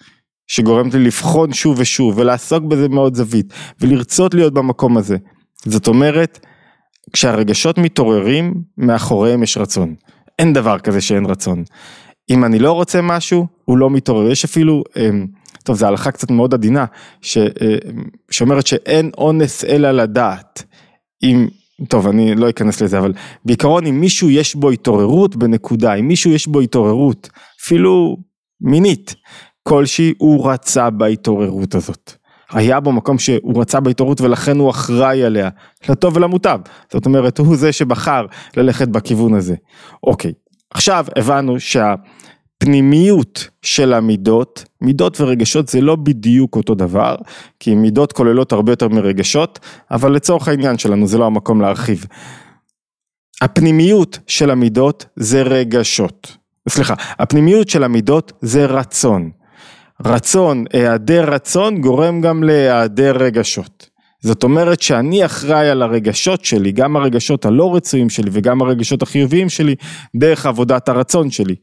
שגורמת 0.47 0.93
לי 0.93 1.03
לבחון 1.03 1.53
שוב 1.53 1.79
ושוב 1.79 2.17
ולעסוק 2.17 2.63
בזה 2.63 2.89
מאוד 2.89 3.15
זווית 3.15 3.53
ולרצות 3.81 4.33
להיות 4.33 4.53
במקום 4.53 4.97
הזה. 4.97 5.17
זאת 5.65 5.87
אומרת, 5.87 6.39
כשהרגשות 7.13 7.77
מתעוררים, 7.77 8.53
מאחוריהם 8.77 9.43
יש 9.43 9.57
רצון. 9.57 9.95
אין 10.39 10.53
דבר 10.53 10.79
כזה 10.79 11.01
שאין 11.01 11.25
רצון. 11.25 11.63
אם 12.29 12.45
אני 12.45 12.59
לא 12.59 12.71
רוצה 12.71 13.01
משהו, 13.01 13.47
הוא 13.65 13.77
לא 13.77 13.89
מתעורר. 13.89 14.31
יש 14.31 14.45
אפילו 14.45 14.83
אמ, 14.97 15.27
טוב, 15.67 15.75
זו 15.75 15.87
הלכה 15.87 16.11
קצת 16.11 16.31
מאוד 16.31 16.53
עדינה, 16.53 16.85
ש, 17.21 17.37
אה, 17.37 17.77
שאומרת 18.31 18.67
שאין 18.67 19.11
אונס 19.17 19.65
אלא 19.65 19.91
לדעת. 19.91 20.63
אם, 21.23 21.47
טוב, 21.87 22.07
אני 22.07 22.35
לא 22.35 22.49
אכנס 22.49 22.81
לזה, 22.81 22.99
אבל 22.99 23.13
בעיקרון 23.45 23.85
אם 23.85 23.99
מישהו 23.99 24.29
יש 24.29 24.55
בו 24.55 24.69
התעוררות 24.69 25.35
בנקודה, 25.35 25.93
אם 25.93 26.07
מישהו 26.07 26.31
יש 26.31 26.47
בו 26.47 26.59
התעוררות, 26.59 27.29
אפילו 27.61 28.17
מינית, 28.61 29.15
כלשהי, 29.63 30.13
הוא 30.17 30.51
רצה 30.51 30.89
בהתעוררות 30.89 31.75
הזאת. 31.75 32.13
היה 32.51 32.79
בו 32.79 32.91
מקום 32.91 33.19
שהוא 33.19 33.61
רצה 33.61 33.79
בהתעוררות 33.79 34.21
ולכן 34.21 34.57
הוא 34.57 34.69
אחראי 34.69 35.23
עליה, 35.23 35.49
לטוב 35.89 36.17
ולמוטב. 36.17 36.59
זאת 36.93 37.05
אומרת, 37.05 37.37
הוא 37.37 37.55
זה 37.55 37.71
שבחר 37.71 38.25
ללכת 38.57 38.87
בכיוון 38.87 39.33
הזה. 39.33 39.55
אוקיי, 40.03 40.31
עכשיו 40.71 41.05
הבנו 41.15 41.59
שה... 41.59 41.95
פנימיות 42.57 43.47
של 43.61 43.93
המידות, 43.93 44.63
מידות 44.81 45.21
ורגשות 45.21 45.67
זה 45.67 45.81
לא 45.81 45.95
בדיוק 45.95 46.55
אותו 46.55 46.75
דבר, 46.75 47.15
כי 47.59 47.75
מידות 47.75 48.13
כוללות 48.13 48.51
הרבה 48.51 48.71
יותר 48.71 48.87
מרגשות, 48.87 49.59
אבל 49.91 50.11
לצורך 50.11 50.47
העניין 50.47 50.77
שלנו 50.77 51.07
זה 51.07 51.17
לא 51.17 51.25
המקום 51.25 51.61
להרחיב. 51.61 52.05
הפנימיות 53.41 54.19
של 54.27 54.51
המידות 54.51 55.05
זה 55.15 55.41
רגשות, 55.41 56.37
סליחה, 56.69 56.93
הפנימיות 57.19 57.69
של 57.69 57.83
המידות 57.83 58.33
זה 58.41 58.65
רצון. 58.65 59.31
רצון, 60.05 60.65
היעדר 60.73 61.33
רצון 61.33 61.81
גורם 61.81 62.21
גם 62.21 62.43
להיעדר 62.43 63.17
רגשות. 63.17 63.89
זאת 64.21 64.43
אומרת 64.43 64.81
שאני 64.81 65.25
אחראי 65.25 65.69
על 65.69 65.81
הרגשות 65.81 66.45
שלי, 66.45 66.71
גם 66.71 66.95
הרגשות 66.95 67.45
הלא 67.45 67.75
רצויים 67.75 68.09
שלי 68.09 68.29
וגם 68.33 68.61
הרגשות 68.61 69.01
החיוביים 69.01 69.49
שלי, 69.49 69.75
דרך 70.15 70.45
עבודת 70.45 70.89
הרצון 70.89 71.31
שלי. 71.31 71.55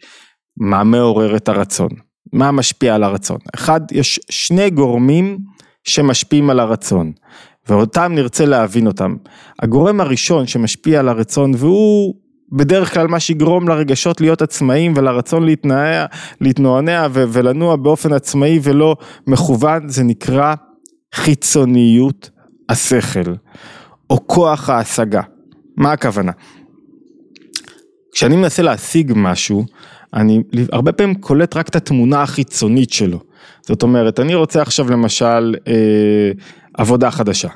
מה 0.57 0.85
מעורר 0.85 1.37
את 1.37 1.49
הרצון? 1.49 1.89
מה 2.33 2.51
משפיע 2.51 2.95
על 2.95 3.03
הרצון? 3.03 3.39
אחד, 3.55 3.81
יש 3.93 4.21
שני 4.31 4.71
גורמים 4.71 5.39
שמשפיעים 5.85 6.51
על 6.51 6.61
הרצון, 6.61 7.13
ואותם 7.69 8.13
נרצה 8.15 8.45
להבין 8.45 8.87
אותם. 8.87 9.17
הגורם 9.63 10.01
הראשון 10.01 10.47
שמשפיע 10.47 11.01
על 11.01 11.09
הרצון, 11.09 11.53
והוא 11.57 12.15
בדרך 12.53 12.95
כלל 12.95 13.07
מה 13.07 13.21
שיגרום 13.21 13.69
לרגשות 13.69 14.21
להיות 14.21 14.43
עצמאיים 14.43 14.93
ולרצון 14.97 15.45
להתנעע, 15.45 16.07
להתנוענע 16.41 17.07
ולנוע 17.13 17.77
באופן 17.77 18.13
עצמאי 18.13 18.59
ולא 18.63 18.97
מכוון, 19.27 19.89
זה 19.89 20.03
נקרא 20.03 20.55
חיצוניות 21.15 22.31
השכל, 22.69 23.35
או 24.11 24.27
כוח 24.27 24.71
ההשגה. 24.71 25.23
מה 25.77 25.93
הכוונה? 25.93 26.33
כשאני 28.13 28.37
מנסה 28.37 28.63
להשיג 28.63 29.13
משהו, 29.17 29.65
אני 30.15 30.43
הרבה 30.73 30.93
פעמים 30.93 31.15
קולט 31.15 31.57
רק 31.57 31.69
את 31.69 31.77
התמונה 31.77 32.23
החיצונית 32.23 32.93
שלו. 32.93 33.19
זאת 33.63 33.83
אומרת, 33.83 34.21
אני 34.21 34.35
רוצה 34.35 34.63
עכשיו 34.63 34.91
למשל 34.91 35.55
אה, 35.69 36.31
עבודה 36.75 37.11
חדשה. 37.11 37.49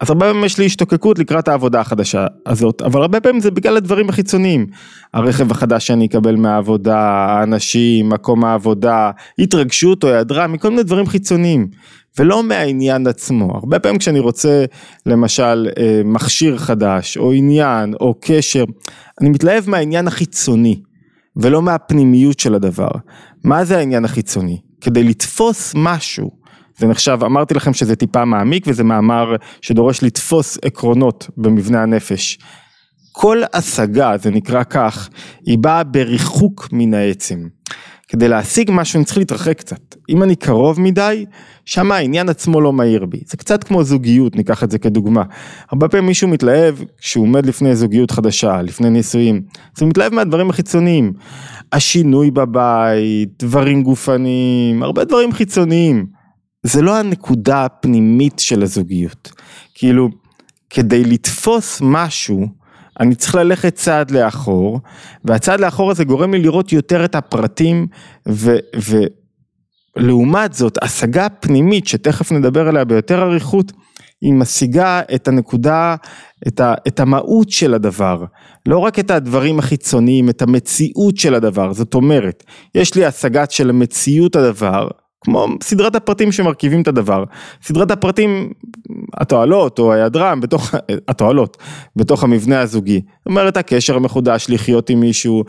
אז 0.00 0.10
הרבה 0.10 0.26
פעמים 0.26 0.44
יש 0.44 0.58
לי 0.58 0.66
השתוקקות 0.66 1.18
לקראת 1.18 1.48
העבודה 1.48 1.80
החדשה 1.80 2.26
הזאת, 2.46 2.82
אבל 2.82 3.02
הרבה 3.02 3.20
פעמים 3.20 3.40
זה 3.40 3.50
בגלל 3.50 3.76
הדברים 3.76 4.08
החיצוניים. 4.08 4.66
הרכב 5.14 5.50
החדש 5.50 5.86
שאני 5.86 6.06
אקבל 6.06 6.36
מהעבודה, 6.36 6.98
האנשים, 6.98 8.08
מקום 8.08 8.44
העבודה, 8.44 9.10
התרגשות 9.38 10.04
או 10.04 10.08
היעדרה, 10.08 10.46
מכל 10.46 10.70
מיני 10.70 10.82
דברים 10.82 11.06
חיצוניים, 11.06 11.68
ולא 12.18 12.42
מהעניין 12.42 13.06
עצמו. 13.06 13.54
הרבה 13.54 13.78
פעמים 13.78 13.98
כשאני 13.98 14.18
רוצה 14.18 14.64
למשל 15.06 15.68
אה, 15.78 16.02
מכשיר 16.04 16.58
חדש, 16.58 17.16
או 17.16 17.32
עניין, 17.32 17.94
או 18.00 18.14
קשר, 18.20 18.64
אני 19.20 19.28
מתלהב 19.28 19.70
מהעניין 19.70 20.08
החיצוני. 20.08 20.80
ולא 21.36 21.62
מהפנימיות 21.62 22.40
של 22.40 22.54
הדבר. 22.54 22.90
מה 23.44 23.64
זה 23.64 23.78
העניין 23.78 24.04
החיצוני? 24.04 24.60
כדי 24.80 25.04
לתפוס 25.04 25.72
משהו, 25.76 26.30
זה 26.78 26.86
נחשב, 26.86 27.18
אמרתי 27.24 27.54
לכם 27.54 27.74
שזה 27.74 27.96
טיפה 27.96 28.24
מעמיק 28.24 28.64
וזה 28.66 28.84
מאמר 28.84 29.36
שדורש 29.60 30.02
לתפוס 30.02 30.58
עקרונות 30.64 31.30
במבנה 31.36 31.82
הנפש. 31.82 32.38
כל 33.12 33.42
השגה, 33.52 34.16
זה 34.18 34.30
נקרא 34.30 34.64
כך, 34.64 35.08
היא 35.46 35.58
באה 35.58 35.84
בריחוק 35.84 36.68
מן 36.72 36.94
העצם. 36.94 37.38
כדי 38.08 38.28
להשיג 38.28 38.70
משהו 38.72 38.96
אני 38.96 39.04
צריך 39.04 39.18
להתרחק 39.18 39.58
קצת. 39.58 39.94
אם 40.08 40.22
אני 40.22 40.36
קרוב 40.36 40.80
מדי, 40.80 41.26
שם 41.64 41.92
העניין 41.92 42.28
עצמו 42.28 42.60
לא 42.60 42.72
מהיר 42.72 43.06
בי. 43.06 43.20
זה 43.26 43.36
קצת 43.36 43.64
כמו 43.64 43.84
זוגיות, 43.84 44.36
ניקח 44.36 44.64
את 44.64 44.70
זה 44.70 44.78
כדוגמה. 44.78 45.22
הרבה 45.70 45.88
פעמים 45.88 46.06
מישהו 46.06 46.28
מתלהב 46.28 46.74
כשהוא 46.98 47.26
עומד 47.26 47.46
לפני 47.46 47.76
זוגיות 47.76 48.10
חדשה, 48.10 48.62
לפני 48.62 48.90
נישואים. 48.90 49.42
אז 49.76 49.82
הוא 49.82 49.88
מתלהב 49.88 50.14
מהדברים 50.14 50.50
החיצוניים. 50.50 51.12
השינוי 51.72 52.30
בבית, 52.30 53.28
דברים 53.38 53.82
גופניים, 53.82 54.82
הרבה 54.82 55.04
דברים 55.04 55.32
חיצוניים. 55.32 56.06
זה 56.62 56.82
לא 56.82 56.96
הנקודה 56.96 57.64
הפנימית 57.64 58.38
של 58.38 58.62
הזוגיות. 58.62 59.32
כאילו, 59.74 60.08
כדי 60.70 61.04
לתפוס 61.04 61.80
משהו, 61.84 62.46
אני 63.00 63.14
צריך 63.14 63.34
ללכת 63.34 63.74
צעד 63.74 64.10
לאחור, 64.10 64.80
והצעד 65.24 65.60
לאחור 65.60 65.90
הזה 65.90 66.04
גורם 66.04 66.34
לי 66.34 66.42
לראות 66.42 66.72
יותר 66.72 67.04
את 67.04 67.14
הפרטים, 67.14 67.86
ו, 68.28 68.56
ולעומת 69.96 70.52
זאת, 70.52 70.78
השגה 70.82 71.28
פנימית, 71.28 71.86
שתכף 71.86 72.32
נדבר 72.32 72.68
עליה 72.68 72.84
ביותר 72.84 73.22
אריכות, 73.22 73.72
היא 74.20 74.32
משיגה 74.32 75.00
את 75.14 75.28
הנקודה, 75.28 75.96
את, 76.48 76.60
ה, 76.60 76.74
את 76.88 77.00
המהות 77.00 77.50
של 77.50 77.74
הדבר, 77.74 78.24
לא 78.68 78.78
רק 78.78 78.98
את 78.98 79.10
הדברים 79.10 79.58
החיצוניים, 79.58 80.28
את 80.28 80.42
המציאות 80.42 81.16
של 81.16 81.34
הדבר, 81.34 81.72
זאת 81.72 81.94
אומרת, 81.94 82.44
יש 82.74 82.94
לי 82.94 83.04
השגת 83.04 83.50
של 83.50 83.72
מציאות 83.72 84.36
הדבר, 84.36 84.88
כמו 85.26 85.46
סדרת 85.62 85.96
הפרטים 85.96 86.32
שמרכיבים 86.32 86.82
את 86.82 86.88
הדבר, 86.88 87.24
סדרת 87.62 87.90
הפרטים, 87.90 88.52
התועלות 89.14 89.78
או 89.78 89.92
ההיעדרם 89.92 90.40
בתוך, 90.40 90.74
התועלות, 91.08 91.56
בתוך 91.96 92.24
המבנה 92.24 92.60
הזוגי, 92.60 93.00
זאת 93.18 93.26
אומרת 93.26 93.56
הקשר 93.56 93.96
המחודש, 93.96 94.46
לחיות 94.48 94.90
עם 94.90 95.00
מישהו, 95.00 95.44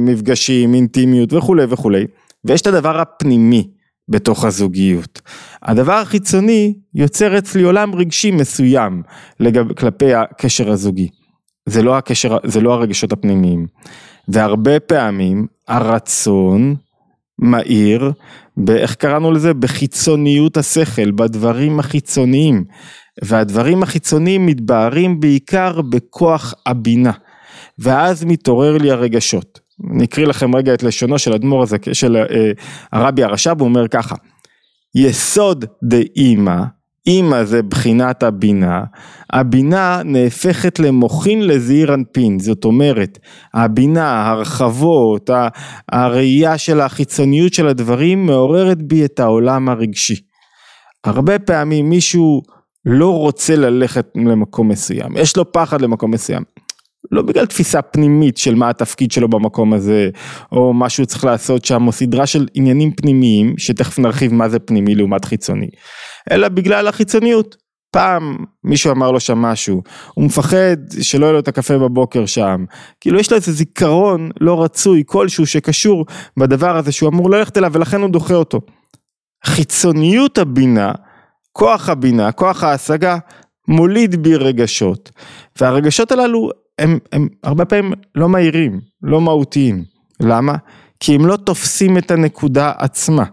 מפגשים, 0.00 0.74
אינטימיות 0.74 1.32
וכולי 1.32 1.64
וכולי, 1.68 2.06
ויש 2.44 2.60
את 2.60 2.66
הדבר 2.66 3.00
הפנימי 3.00 3.70
בתוך 4.08 4.44
הזוגיות. 4.44 5.20
הדבר 5.62 5.92
החיצוני 5.92 6.74
יוצר 6.94 7.38
אצלי 7.38 7.62
עולם 7.62 7.94
רגשי 7.94 8.30
מסוים 8.30 9.02
לגב, 9.40 9.72
כלפי 9.72 10.14
הקשר 10.14 10.70
הזוגי, 10.70 11.08
זה 11.66 11.82
לא 11.82 11.98
הקשר, 11.98 12.36
זה 12.44 12.60
לא 12.60 12.74
הרגשות 12.74 13.12
הפנימיים, 13.12 13.66
והרבה 14.28 14.80
פעמים 14.80 15.46
הרצון 15.68 16.76
מהיר, 17.38 18.12
איך 18.68 18.94
קראנו 18.94 19.32
לזה? 19.32 19.54
בחיצוניות 19.54 20.56
השכל, 20.56 21.10
בדברים 21.10 21.80
החיצוניים. 21.80 22.64
והדברים 23.24 23.82
החיצוניים 23.82 24.46
מתבהרים 24.46 25.20
בעיקר 25.20 25.80
בכוח 25.82 26.54
הבינה. 26.66 27.12
ואז 27.78 28.24
מתעורר 28.24 28.78
לי 28.78 28.90
הרגשות. 28.90 29.60
אני 29.94 30.04
אקריא 30.04 30.26
לכם 30.26 30.56
רגע 30.56 30.74
את 30.74 30.82
לשונו 30.82 31.18
של 31.18 31.32
אדמו"ר 31.32 31.62
הזה, 31.62 31.76
של 31.92 32.16
אה, 32.16 32.50
הרבי 32.92 33.24
הרש"ב, 33.24 33.60
הוא 33.60 33.68
אומר 33.68 33.88
ככה: 33.88 34.14
יסוד 34.94 35.64
דאימא 35.84 36.62
אימא 37.06 37.44
זה 37.44 37.62
בחינת 37.62 38.22
הבינה, 38.22 38.82
הבינה 39.32 40.02
נהפכת 40.04 40.78
למוחין 40.78 41.46
לזעיר 41.46 41.94
אנפין, 41.94 42.38
זאת 42.38 42.64
אומרת, 42.64 43.18
הבינה, 43.54 44.30
הרחבות, 44.30 45.30
הראייה 45.92 46.58
של 46.58 46.80
החיצוניות 46.80 47.54
של 47.54 47.68
הדברים 47.68 48.26
מעוררת 48.26 48.82
בי 48.82 49.04
את 49.04 49.20
העולם 49.20 49.68
הרגשי. 49.68 50.16
הרבה 51.04 51.38
פעמים 51.38 51.90
מישהו 51.90 52.42
לא 52.84 53.16
רוצה 53.16 53.56
ללכת 53.56 54.06
למקום 54.14 54.68
מסוים, 54.68 55.16
יש 55.16 55.36
לו 55.36 55.52
פחד 55.52 55.80
למקום 55.80 56.10
מסוים. 56.10 56.42
לא 57.12 57.22
בגלל 57.22 57.46
תפיסה 57.46 57.82
פנימית 57.82 58.36
של 58.36 58.54
מה 58.54 58.68
התפקיד 58.68 59.12
שלו 59.12 59.28
במקום 59.28 59.72
הזה, 59.72 60.10
או 60.52 60.72
מה 60.72 60.88
שהוא 60.88 61.06
צריך 61.06 61.24
לעשות 61.24 61.64
שם, 61.64 61.86
או 61.86 61.92
סדרה 61.92 62.26
של 62.26 62.46
עניינים 62.54 62.92
פנימיים, 62.92 63.54
שתכף 63.58 63.98
נרחיב 63.98 64.34
מה 64.34 64.48
זה 64.48 64.58
פנימי 64.58 64.94
לעומת 64.94 65.24
חיצוני, 65.24 65.68
אלא 66.30 66.48
בגלל 66.48 66.88
החיצוניות. 66.88 67.56
פעם 67.92 68.36
מישהו 68.64 68.92
אמר 68.92 69.10
לו 69.10 69.20
שם 69.20 69.38
משהו, 69.38 69.82
הוא 70.14 70.24
מפחד 70.24 70.76
שלא 71.00 71.24
יהיה 71.24 71.32
לו 71.32 71.38
את 71.38 71.48
הקפה 71.48 71.78
בבוקר 71.78 72.26
שם, 72.26 72.64
כאילו 73.00 73.20
יש 73.20 73.30
לו 73.30 73.36
איזה 73.36 73.52
זיכרון 73.52 74.30
לא 74.40 74.62
רצוי 74.62 75.02
כלשהו 75.06 75.46
שקשור 75.46 76.06
בדבר 76.36 76.76
הזה 76.76 76.92
שהוא 76.92 77.08
אמור 77.08 77.30
ללכת 77.30 77.58
אליו 77.58 77.72
ולכן 77.72 78.00
הוא 78.00 78.10
דוחה 78.10 78.34
אותו. 78.34 78.60
חיצוניות 79.44 80.38
הבינה, 80.38 80.92
כוח 81.52 81.88
הבינה, 81.88 82.32
כוח 82.32 82.64
ההשגה, 82.64 83.18
מוליד 83.68 84.22
בי 84.22 84.36
רגשות, 84.36 85.10
והרגשות 85.60 86.12
הללו 86.12 86.50
הם, 86.80 86.98
הם 87.12 87.28
הרבה 87.44 87.64
פעמים 87.64 87.92
לא 88.14 88.28
מהירים, 88.28 88.80
לא 89.02 89.20
מהותיים. 89.20 89.84
למה? 90.20 90.56
כי 91.00 91.14
הם 91.14 91.26
לא 91.26 91.36
תופסים 91.36 91.98
את 91.98 92.10
הנקודה 92.10 92.72
עצמה. 92.78 93.24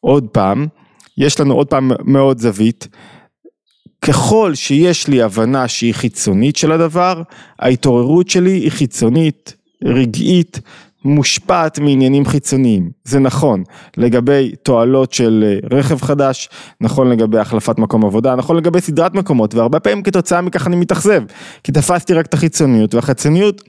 עוד 0.00 0.26
פעם, 0.32 0.66
יש 1.18 1.40
לנו 1.40 1.54
עוד 1.54 1.66
פעם 1.66 1.90
מאוד 2.04 2.38
זווית, 2.38 2.88
ככל 4.00 4.54
שיש 4.54 5.08
לי 5.08 5.22
הבנה 5.22 5.68
שהיא 5.68 5.94
חיצונית 5.94 6.56
של 6.56 6.72
הדבר, 6.72 7.22
ההתעוררות 7.58 8.30
שלי 8.30 8.50
היא 8.50 8.70
חיצונית, 8.70 9.56
רגעית, 9.84 10.60
מושפעת 11.06 11.78
מעניינים 11.78 12.26
חיצוניים, 12.26 12.90
זה 13.04 13.18
נכון 13.18 13.62
לגבי 13.96 14.52
תועלות 14.62 15.12
של 15.12 15.44
אה, 15.46 15.78
רכב 15.78 16.00
חדש, 16.00 16.48
נכון 16.80 17.10
לגבי 17.10 17.38
החלפת 17.38 17.78
מקום 17.78 18.04
עבודה, 18.04 18.36
נכון 18.36 18.56
לגבי 18.56 18.80
סדרת 18.80 19.14
מקומות, 19.14 19.54
והרבה 19.54 19.80
פעמים 19.80 20.02
כתוצאה 20.02 20.40
מכך 20.40 20.66
אני 20.66 20.76
מתאכזב, 20.76 21.22
כי 21.64 21.72
תפסתי 21.72 22.14
רק 22.14 22.26
את 22.26 22.34
החיצוניות, 22.34 22.94
והחיצוניות 22.94 23.62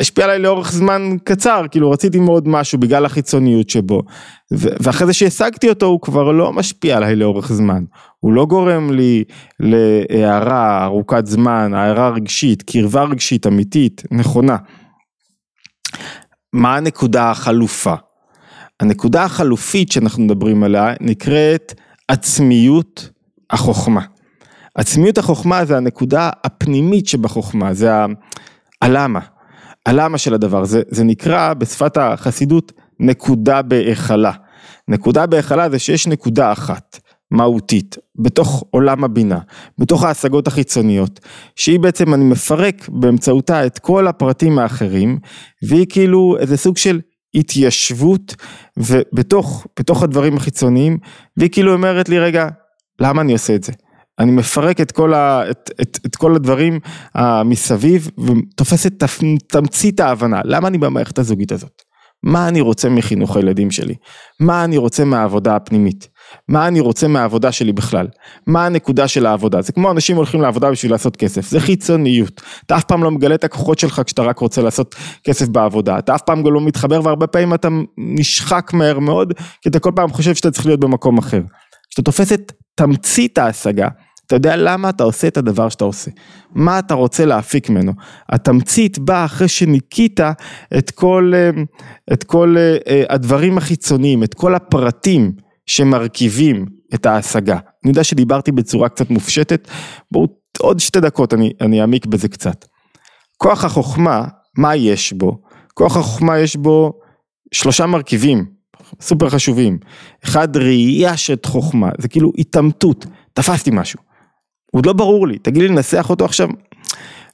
השפיעה 0.00 0.28
עליי 0.28 0.38
לאורך 0.38 0.72
זמן 0.72 1.16
קצר, 1.24 1.62
כאילו 1.70 1.90
רציתי 1.90 2.18
מאוד 2.18 2.48
משהו 2.48 2.78
בגלל 2.78 3.04
החיצוניות 3.04 3.70
שבו, 3.70 4.02
ואחרי 4.50 5.06
זה 5.06 5.12
שהשגתי 5.12 5.68
אותו 5.68 5.86
הוא 5.86 6.00
כבר 6.00 6.32
לא 6.32 6.52
משפיע 6.52 6.96
עליי 6.96 7.16
לאורך 7.16 7.52
זמן, 7.52 7.84
הוא 8.20 8.32
לא 8.32 8.46
גורם 8.46 8.92
לי 8.92 9.24
להערה 9.60 10.84
ארוכת 10.84 11.26
זמן, 11.26 11.74
הערה 11.74 12.08
רגשית, 12.08 12.62
קרבה 12.62 13.02
רגשית 13.04 13.46
אמיתית, 13.46 14.02
נכונה. 14.10 14.56
מה 16.52 16.76
הנקודה 16.76 17.30
החלופה? 17.30 17.94
הנקודה 18.80 19.24
החלופית 19.24 19.92
שאנחנו 19.92 20.22
מדברים 20.22 20.62
עליה 20.62 20.94
נקראת 21.00 21.74
עצמיות 22.08 23.08
החוכמה. 23.50 24.00
עצמיות 24.74 25.18
החוכמה 25.18 25.64
זה 25.64 25.76
הנקודה 25.76 26.30
הפנימית 26.44 27.06
שבחוכמה, 27.06 27.74
זה 27.74 27.90
הלמה, 28.82 29.20
הלמה 29.86 30.18
של 30.18 30.34
הדבר, 30.34 30.64
זה, 30.64 30.82
זה 30.88 31.04
נקרא 31.04 31.54
בשפת 31.54 31.96
החסידות 31.96 32.72
נקודה 33.00 33.62
בהיכלה. 33.62 34.32
נקודה 34.88 35.26
בהיכלה 35.26 35.70
זה 35.70 35.78
שיש 35.78 36.06
נקודה 36.06 36.52
אחת. 36.52 36.98
מהותית, 37.30 37.96
בתוך 38.18 38.64
עולם 38.70 39.04
הבינה, 39.04 39.38
בתוך 39.78 40.04
ההשגות 40.04 40.46
החיצוניות, 40.46 41.20
שהיא 41.56 41.80
בעצם, 41.80 42.14
אני 42.14 42.24
מפרק 42.24 42.88
באמצעותה 42.88 43.66
את 43.66 43.78
כל 43.78 44.06
הפרטים 44.06 44.58
האחרים, 44.58 45.18
והיא 45.68 45.86
כאילו 45.88 46.36
איזה 46.38 46.56
סוג 46.56 46.76
של 46.76 47.00
התיישבות 47.34 48.34
ובתוך 48.76 49.66
בתוך 49.78 50.02
הדברים 50.02 50.36
החיצוניים, 50.36 50.98
והיא 51.36 51.50
כאילו 51.50 51.72
אומרת 51.72 52.08
לי, 52.08 52.18
רגע, 52.18 52.48
למה 53.00 53.22
אני 53.22 53.32
עושה 53.32 53.54
את 53.54 53.64
זה? 53.64 53.72
אני 54.18 54.32
מפרק 54.32 54.80
את 54.80 54.92
כל, 54.92 55.14
ה, 55.14 55.50
את, 55.50 55.70
את, 55.82 55.98
את 56.06 56.16
כל 56.16 56.36
הדברים 56.36 56.80
מסביב 57.44 58.10
ותופס 58.18 58.86
את 58.86 59.04
תמצית 59.46 60.00
ההבנה, 60.00 60.40
למה 60.44 60.68
אני 60.68 60.78
במערכת 60.78 61.18
הזוגית 61.18 61.52
הזאת? 61.52 61.82
מה 62.22 62.48
אני 62.48 62.60
רוצה 62.60 62.88
מחינוך 62.88 63.36
הילדים 63.36 63.70
שלי? 63.70 63.94
מה 64.40 64.64
אני 64.64 64.76
רוצה 64.76 65.04
מהעבודה 65.04 65.56
הפנימית? 65.56 66.08
מה 66.48 66.68
אני 66.68 66.80
רוצה 66.80 67.08
מהעבודה 67.08 67.52
שלי 67.52 67.72
בכלל? 67.72 68.06
מה 68.46 68.66
הנקודה 68.66 69.08
של 69.08 69.26
העבודה? 69.26 69.62
זה 69.62 69.72
כמו 69.72 69.90
אנשים 69.90 70.16
הולכים 70.16 70.42
לעבודה 70.42 70.70
בשביל 70.70 70.92
לעשות 70.92 71.16
כסף, 71.16 71.48
זה 71.48 71.60
חיצוניות. 71.60 72.40
אתה 72.66 72.76
אף 72.76 72.84
פעם 72.84 73.04
לא 73.04 73.10
מגלה 73.10 73.34
את 73.34 73.44
הכוחות 73.44 73.78
שלך 73.78 74.02
כשאתה 74.06 74.22
רק 74.22 74.38
רוצה 74.38 74.62
לעשות 74.62 74.94
כסף 75.24 75.48
בעבודה, 75.48 75.98
אתה 75.98 76.14
אף 76.14 76.22
פעם 76.22 76.42
לא 76.46 76.60
מתחבר 76.60 77.00
והרבה 77.04 77.26
פעמים 77.26 77.54
אתה 77.54 77.68
נשחק 77.98 78.70
מהר 78.74 78.98
מאוד, 78.98 79.32
כי 79.62 79.68
אתה 79.68 79.78
כל 79.78 79.92
פעם 79.96 80.08
חושב 80.08 80.34
שאתה 80.34 80.50
צריך 80.50 80.66
להיות 80.66 80.80
במקום 80.80 81.18
אחר. 81.18 81.40
כשאתה 81.90 82.02
תופס 82.02 82.32
את 82.32 82.52
תמצית 82.74 83.38
ההשגה, 83.38 83.88
אתה 84.26 84.36
יודע 84.36 84.56
למה 84.56 84.88
אתה 84.88 85.04
עושה 85.04 85.28
את 85.28 85.36
הדבר 85.36 85.68
שאתה 85.68 85.84
עושה, 85.84 86.10
מה 86.54 86.78
אתה 86.78 86.94
רוצה 86.94 87.24
להפיק 87.24 87.70
ממנו. 87.70 87.92
התמצית 88.28 88.98
באה 88.98 89.24
אחרי 89.24 89.48
שניקית 89.48 90.20
את 90.78 90.90
כל, 90.90 91.32
אה, 91.34 91.50
את 92.12 92.24
כל 92.24 92.54
אה, 92.58 92.76
אה, 92.88 93.04
הדברים 93.08 93.58
החיצוניים, 93.58 94.22
את 94.22 94.34
כל 94.34 94.54
הפרטים 94.54 95.32
שמרכיבים 95.66 96.66
את 96.94 97.06
ההשגה. 97.06 97.58
אני 97.84 97.90
יודע 97.90 98.04
שדיברתי 98.04 98.52
בצורה 98.52 98.88
קצת 98.88 99.10
מופשטת, 99.10 99.68
בואו 100.12 100.26
עוד 100.58 100.80
שתי 100.80 101.00
דקות 101.00 101.34
אני, 101.34 101.52
אני 101.60 101.80
אעמיק 101.80 102.06
בזה 102.06 102.28
קצת. 102.28 102.64
כוח 103.36 103.64
החוכמה, 103.64 104.24
מה 104.58 104.76
יש 104.76 105.12
בו? 105.12 105.42
כוח 105.74 105.96
החוכמה 105.96 106.38
יש 106.38 106.56
בו 106.56 106.92
שלושה 107.52 107.86
מרכיבים 107.86 108.44
סופר 109.00 109.30
חשובים. 109.30 109.78
אחד, 110.24 110.56
ראייה 110.56 111.16
של 111.16 111.34
חוכמה, 111.46 111.90
זה 111.98 112.08
כאילו 112.08 112.32
התעמתות, 112.38 113.06
תפסתי 113.32 113.70
משהו. 113.72 114.00
הוא 114.76 114.80
עוד 114.80 114.86
לא 114.86 114.92
ברור 114.92 115.28
לי, 115.28 115.38
תגיד 115.38 115.62
לי 115.62 115.68
לנסח 115.68 116.10
אותו 116.10 116.24
עכשיו, 116.24 116.48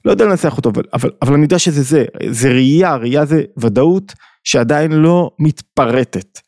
לא 0.05 0.11
יודע 0.11 0.25
לנסח 0.25 0.57
אותו, 0.57 0.69
אבל, 0.69 0.83
אבל, 0.93 1.09
אבל 1.21 1.33
אני 1.33 1.43
יודע 1.43 1.59
שזה 1.59 1.81
זה, 1.81 2.05
זה 2.29 2.49
ראייה, 2.49 2.95
ראייה 2.95 3.25
זה 3.25 3.41
ודאות 3.57 4.13
שעדיין 4.43 4.91
לא 4.91 5.31
מתפרטת. 5.39 6.39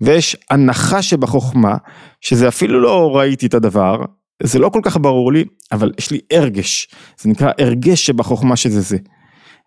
ויש 0.00 0.36
הנחה 0.50 1.02
שבחוכמה, 1.02 1.76
שזה 2.20 2.48
אפילו 2.48 2.80
לא 2.80 3.16
ראיתי 3.16 3.46
את 3.46 3.54
הדבר, 3.54 3.96
זה 4.42 4.58
לא 4.58 4.68
כל 4.68 4.80
כך 4.82 4.96
ברור 4.96 5.32
לי, 5.32 5.44
אבל 5.72 5.92
יש 5.98 6.10
לי 6.10 6.20
הרגש, 6.32 6.88
זה 7.20 7.28
נקרא 7.28 7.52
הרגש 7.58 8.06
שבחוכמה 8.06 8.56
שזה 8.56 8.80
זה. 8.80 8.96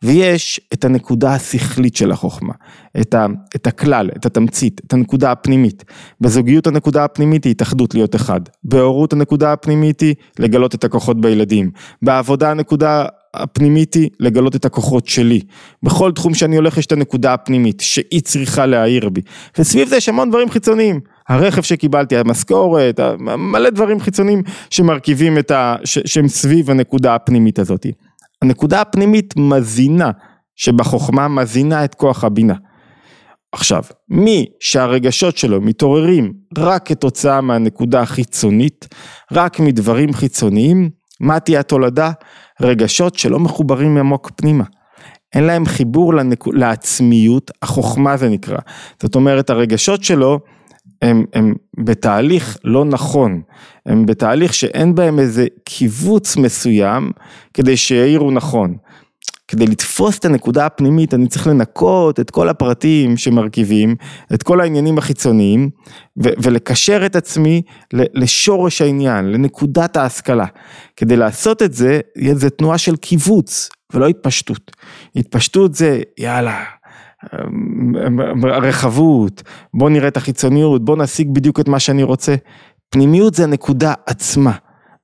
ויש 0.03 0.61
את 0.73 0.85
הנקודה 0.85 1.33
השכלית 1.33 1.95
של 1.95 2.11
החוכמה, 2.11 2.53
את, 3.01 3.13
ה, 3.13 3.25
את 3.55 3.67
הכלל, 3.67 4.09
את 4.15 4.25
התמצית, 4.25 4.81
את 4.87 4.93
הנקודה 4.93 5.31
הפנימית. 5.31 5.83
בזוגיות 6.21 6.67
הנקודה 6.67 7.03
הפנימית 7.03 7.43
היא 7.43 7.51
התאחדות 7.51 7.93
להיות 7.93 8.15
אחד. 8.15 8.41
בהורות 8.63 9.13
הנקודה 9.13 9.53
הפנימית 9.53 9.99
היא 9.99 10.15
לגלות 10.39 10.75
את 10.75 10.83
הכוחות 10.83 11.21
בילדים. 11.21 11.71
בעבודה 12.01 12.51
הנקודה 12.51 13.05
הפנימית 13.33 13.93
היא 13.93 14.09
לגלות 14.19 14.55
את 14.55 14.65
הכוחות 14.65 15.07
שלי. 15.07 15.41
בכל 15.83 16.11
תחום 16.11 16.33
שאני 16.33 16.55
הולך 16.55 16.77
יש 16.77 16.85
את 16.85 16.91
הנקודה 16.91 17.33
הפנימית 17.33 17.79
שהיא 17.79 18.21
צריכה 18.21 18.65
להעיר 18.65 19.09
בי. 19.09 19.21
וסביב 19.57 19.87
זה 19.87 19.97
יש 19.97 20.09
המון 20.09 20.29
דברים 20.29 20.49
חיצוניים. 20.49 20.99
הרכב 21.29 21.61
שקיבלתי, 21.61 22.17
המשכורת, 22.17 22.99
מלא 23.37 23.69
דברים 23.69 23.99
חיצוניים 23.99 24.43
שמרכיבים 24.69 25.37
את 25.37 25.51
ה... 25.51 25.75
ש... 25.83 25.99
שהם 26.05 26.27
סביב 26.27 26.71
הנקודה 26.71 27.15
הפנימית 27.15 27.59
הזאת. 27.59 27.85
הנקודה 28.41 28.81
הפנימית 28.81 29.33
מזינה, 29.37 30.11
שבחוכמה 30.55 31.27
מזינה 31.27 31.85
את 31.85 31.95
כוח 31.95 32.23
הבינה. 32.23 32.55
עכשיו, 33.51 33.83
מי 34.09 34.45
שהרגשות 34.59 35.37
שלו 35.37 35.61
מתעוררים 35.61 36.33
רק 36.57 36.87
כתוצאה 36.87 37.41
מהנקודה 37.41 38.01
החיצונית, 38.01 38.87
רק 39.31 39.59
מדברים 39.59 40.13
חיצוניים, 40.13 40.89
מה 41.19 41.39
תהיה 41.39 41.59
התולדה? 41.59 42.11
רגשות 42.61 43.15
שלא 43.15 43.39
מחוברים 43.39 43.97
עמוק 43.97 44.31
פנימה. 44.35 44.63
אין 45.35 45.43
להם 45.43 45.65
חיבור 45.65 46.13
לנק... 46.13 46.47
לעצמיות, 46.47 47.51
החוכמה 47.61 48.17
זה 48.17 48.29
נקרא. 48.29 48.57
זאת 49.01 49.15
אומרת, 49.15 49.49
הרגשות 49.49 50.03
שלו 50.03 50.39
הם, 51.01 51.25
הם 51.33 51.53
בתהליך 51.77 52.57
לא 52.63 52.85
נכון, 52.85 53.41
הם 53.85 54.05
בתהליך 54.05 54.53
שאין 54.53 54.95
בהם 54.95 55.19
איזה 55.19 55.47
קיבוץ 55.63 56.37
מסוים 56.37 57.11
כדי 57.53 57.77
שיעירו 57.77 58.31
נכון. 58.31 58.75
כדי 59.47 59.65
לתפוס 59.65 60.19
את 60.19 60.25
הנקודה 60.25 60.65
הפנימית 60.65 61.13
אני 61.13 61.27
צריך 61.27 61.47
לנקות 61.47 62.19
את 62.19 62.31
כל 62.31 62.49
הפרטים 62.49 63.17
שמרכיבים, 63.17 63.95
את 64.33 64.43
כל 64.43 64.61
העניינים 64.61 64.97
החיצוניים 64.97 65.69
ו- 66.23 66.29
ולקשר 66.37 67.05
את 67.05 67.15
עצמי 67.15 67.61
לשורש 67.93 68.81
העניין, 68.81 69.31
לנקודת 69.31 69.97
ההשכלה. 69.97 70.45
כדי 70.95 71.17
לעשות 71.17 71.61
את 71.61 71.73
זה, 71.73 71.99
זה 72.33 72.49
תנועה 72.49 72.77
של 72.77 72.95
קיבוץ 72.95 73.69
ולא 73.93 74.07
התפשטות. 74.07 74.71
התפשטות 75.15 75.75
זה 75.75 76.01
יאללה. 76.17 76.63
רחבות, 78.43 79.43
בוא 79.73 79.89
נראה 79.89 80.07
את 80.07 80.17
החיצוניות, 80.17 80.85
בוא 80.85 80.97
נשיג 80.97 81.27
בדיוק 81.31 81.59
את 81.59 81.67
מה 81.67 81.79
שאני 81.79 82.03
רוצה. 82.03 82.35
פנימיות 82.89 83.33
זה 83.33 83.43
הנקודה 83.43 83.93
עצמה, 84.05 84.51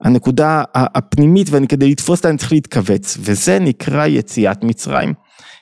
הנקודה 0.04 0.63
הפנימית 0.73 1.47
ואני 1.49 1.67
כדי 1.67 1.91
לתפוס 1.91 2.19
אותה 2.19 2.30
אני 2.30 2.38
צריך 2.38 2.51
להתכווץ, 2.51 3.17
וזה 3.21 3.60
נקרא 3.60 4.06
יציאת 4.06 4.63
מצרים. 4.63 5.13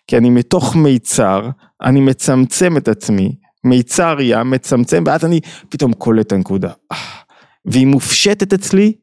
כי 0.08 0.18
אני 0.18 0.30
מתוך 0.30 0.76
מיצר, 0.76 1.50
אני 1.84 2.02
מצמצם 2.02 2.78
את 2.78 2.88
עצמי, 2.88 3.36
מיצר 3.64 4.18
ים, 4.22 4.52
מצמצם, 4.52 5.04
ואז 5.06 5.26
אני 5.26 5.40
פתאום 5.70 5.94
קולט 5.94 6.28
את 6.28 6.32
הנקודה. 6.32 6.70
והיא 7.66 7.88
מופשטת 7.88 8.54
אצלי 8.54 8.94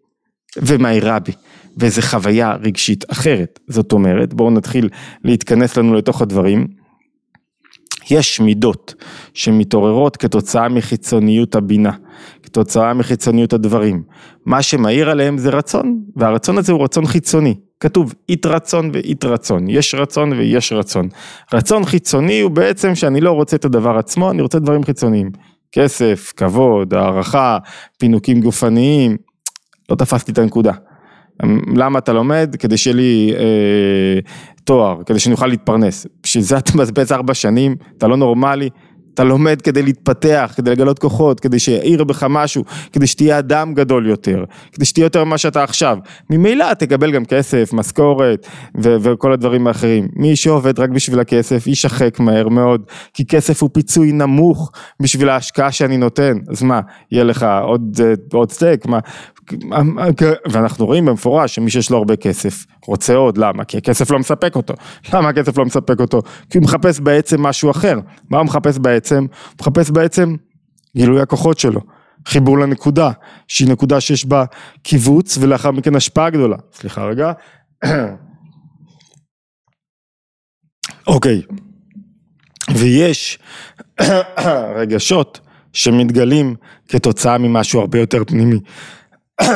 ומאירה 0.57 1.19
בי. 1.19 1.33
וזו 1.79 2.03
חוויה 2.03 2.53
רגשית 2.53 3.05
אחרת. 3.13 3.59
זאת 3.69 3.93
אומרת, 3.93 4.35
בואו 4.35 4.51
נתחיל 4.51 4.89
להתכנס 5.25 5.77
לנו 5.77 5.95
לתוך 5.95 6.23
הדברים. 6.23 6.80
יש 8.11 8.41
מידות 8.41 8.95
שמתעוררות 9.35 10.17
כתוצאה 10.17 10.69
מחיצוניות 10.69 11.55
הבינה, 11.55 11.93
כתוצאה 12.43 12.95
מחיצוניות 12.95 13.53
הדברים. 13.53 14.03
מה 14.47 14.63
שמאיר 14.63 15.11
עליהם 15.11 15.39
זה 15.39 15.51
רצון, 15.51 16.01
והרצון 16.17 16.59
הזה 16.59 16.73
הוא 16.73 16.85
רצון 16.85 17.07
חיצוני. 17.07 17.55
כתוב 17.81 18.15
אית 18.29 18.47
רצון 18.47 18.91
ואית 18.93 19.25
רצון, 19.25 19.71
יש 19.71 19.95
רצון 19.95 20.33
ויש 20.33 20.73
רצון. 20.73 21.09
רצון 21.55 21.85
חיצוני 21.85 22.41
הוא 22.41 22.51
בעצם 22.51 22.95
שאני 22.95 23.21
לא 23.21 23.31
רוצה 23.31 23.57
את 23.57 23.65
הדבר 23.65 23.99
עצמו, 23.99 24.31
אני 24.31 24.43
רוצה 24.43 24.59
דברים 24.59 24.85
חיצוניים. 24.85 25.31
כסף, 25.73 26.33
כבוד, 26.37 26.95
הערכה, 26.95 27.59
פינוקים 27.99 28.41
גופניים, 28.41 29.17
לא 29.91 29.97
תפסתי 29.97 30.33
את 30.33 30.39
הנקודה. 30.39 30.73
למה 31.77 31.99
אתה 31.99 32.13
לומד? 32.13 32.57
כדי 32.59 32.77
שיהיה 32.77 32.97
לי 32.97 33.35
אה, 33.39 34.21
תואר, 34.65 35.03
כדי 35.07 35.19
שאני 35.19 35.33
אוכל 35.33 35.47
להתפרנס. 35.47 36.07
בשביל 36.31 36.45
זה 36.45 36.59
אתה 36.59 36.73
מבזבז 36.75 37.13
ארבע 37.13 37.35
שנים, 37.35 37.77
אתה 37.99 38.09
לא 38.09 38.17
נורמלי, 38.17 38.69
אתה 39.15 39.25
לומד 39.25 39.63
כדי 39.63 39.83
להתפתח, 39.83 40.53
כדי 40.57 40.71
לגלות 40.71 40.99
כוחות, 40.99 41.41
כדי 41.41 41.59
שיעיר 41.59 42.05
בך 42.05 42.27
משהו, 42.31 42.65
כדי 42.93 43.07
שתהיה 43.07 43.39
אדם 43.39 43.75
גדול 43.75 44.07
יותר, 44.07 44.45
כדי 44.73 44.85
שתהיה 44.85 45.05
יותר 45.05 45.25
ממה 45.25 45.39
שאתה 45.39 45.63
עכשיו. 45.63 45.99
ממילא 46.31 46.75
תקבל 46.75 47.13
גם 47.13 47.25
כסף, 47.25 47.71
משכורת 47.73 48.47
ו- 48.83 48.97
וכל 49.01 49.33
הדברים 49.33 49.67
האחרים. 49.67 50.09
מי 50.17 50.37
שעובד 50.37 50.81
רק 50.81 50.91
בשביל 50.91 51.21
הכסף 51.21 51.67
יישחק 51.67 52.21
מהר 52.21 52.49
מאוד, 52.49 52.83
כי 53.15 53.27
כסף 53.27 53.63
הוא 53.63 53.71
פיצוי 53.73 54.13
נמוך 54.13 54.73
בשביל 55.03 55.29
ההשקעה 55.29 55.73
שאני 55.73 55.97
נותן. 55.97 56.39
אז 56.51 56.63
מה, 56.63 56.81
יהיה 57.13 57.25
לך 57.25 57.47
עוד, 57.63 58.01
עוד 58.33 58.53
סטייק? 58.53 58.87
מה? 58.87 58.99
ואנחנו 60.51 60.87
רואים 60.87 61.07
במפורש 61.07 61.55
שמי 61.55 61.71
שיש 61.71 61.91
לו 61.91 61.99
הרבה 61.99 62.17
כסף 62.17 62.67
רוצה 62.87 63.15
עוד, 63.15 63.39
למה? 63.39 63.65
כי 63.65 63.77
הכסף 63.77 64.11
לא 64.11 64.19
מספק 64.19 64.57
אותו. 64.57 64.75
למה 65.15 65.29
הכסף 65.29 65.59
לא 65.59 65.65
מספק 65.65 66.01
אותו? 66.01 66.23
כי 66.51 66.59
הוא 66.59 66.65
מחפש 66.65 67.01
בעצם 67.01 67.43
משהו 67.43 67.71
אחר. 67.71 67.99
מה 68.31 68.39
הוא 68.39 68.47
מחפש 68.47 68.79
בעצם? 68.79 69.19
הוא 69.19 69.57
מחפש 69.61 69.91
בעצם 69.91 70.37
גילוי 70.97 71.21
הכוחות 71.21 71.59
שלו. 71.59 71.81
חיבור 72.27 72.59
לנקודה, 72.59 73.11
שהיא 73.49 73.69
נקודה 73.69 74.01
שיש 74.01 74.27
בה 74.27 74.45
קיבוץ 74.83 75.39
ולאחר 75.41 75.71
מכן 75.71 75.97
השפעה 75.97 76.31
גדולה. 76.31 76.57
סליחה 76.73 77.05
רגע. 77.05 77.33
אוקיי. 81.07 81.43
ויש 82.75 83.39
רגשות 84.81 85.41
שמתגלים 85.73 86.55
כתוצאה 86.89 87.39
ממשהו 87.39 87.81
הרבה 87.81 87.99
יותר 87.99 88.25
פנימי. 88.25 88.61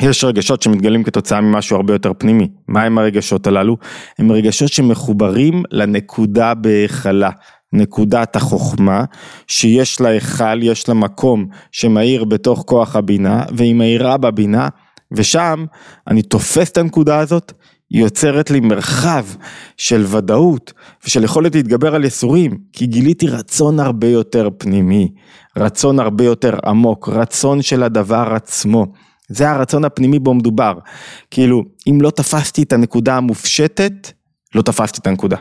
יש 0.00 0.24
רגשות 0.24 0.62
שמתגלים 0.62 1.02
כתוצאה 1.02 1.40
ממשהו 1.40 1.76
הרבה 1.76 1.92
יותר 1.92 2.12
פנימי. 2.18 2.48
מה 2.68 2.82
הם 2.82 2.98
הרגשות 2.98 3.46
הללו? 3.46 3.76
הם 4.18 4.32
רגשות 4.32 4.68
שמחוברים 4.68 5.62
לנקודה 5.70 6.54
בהיכלה, 6.54 7.30
נקודת 7.72 8.36
החוכמה, 8.36 9.04
שיש 9.46 10.00
לה 10.00 10.08
היכל, 10.08 10.62
יש 10.62 10.88
לה 10.88 10.94
מקום 10.94 11.46
שמאיר 11.72 12.24
בתוך 12.24 12.64
כוח 12.66 12.96
הבינה, 12.96 13.42
והיא 13.56 13.74
מאירה 13.74 14.16
בבינה, 14.16 14.68
ושם 15.12 15.64
אני 16.08 16.22
תופס 16.22 16.70
את 16.70 16.76
הנקודה 16.76 17.18
הזאת, 17.18 17.52
היא 17.90 18.02
יוצרת 18.02 18.50
לי 18.50 18.60
מרחב 18.60 19.26
של 19.76 20.04
ודאות 20.08 20.72
ושל 21.04 21.24
יכולת 21.24 21.54
להתגבר 21.54 21.94
על 21.94 22.04
יסורים, 22.04 22.58
כי 22.72 22.86
גיליתי 22.86 23.26
רצון 23.26 23.80
הרבה 23.80 24.06
יותר 24.06 24.48
פנימי, 24.58 25.12
רצון 25.56 26.00
הרבה 26.00 26.24
יותר 26.24 26.58
עמוק, 26.64 27.08
רצון 27.08 27.62
של 27.62 27.82
הדבר 27.82 28.28
עצמו. 28.34 28.86
זה 29.28 29.50
הרצון 29.50 29.84
הפנימי 29.84 30.18
בו 30.18 30.34
מדובר. 30.34 30.78
כאילו, 31.30 31.64
אם 31.90 31.98
לא 32.00 32.10
תפסתי 32.10 32.62
את 32.62 32.72
הנקודה 32.72 33.16
המופשטת, 33.16 33.92
לא 34.54 34.62
תפסתי 34.62 35.00
את 35.00 35.06
הנקודה. 35.06 35.36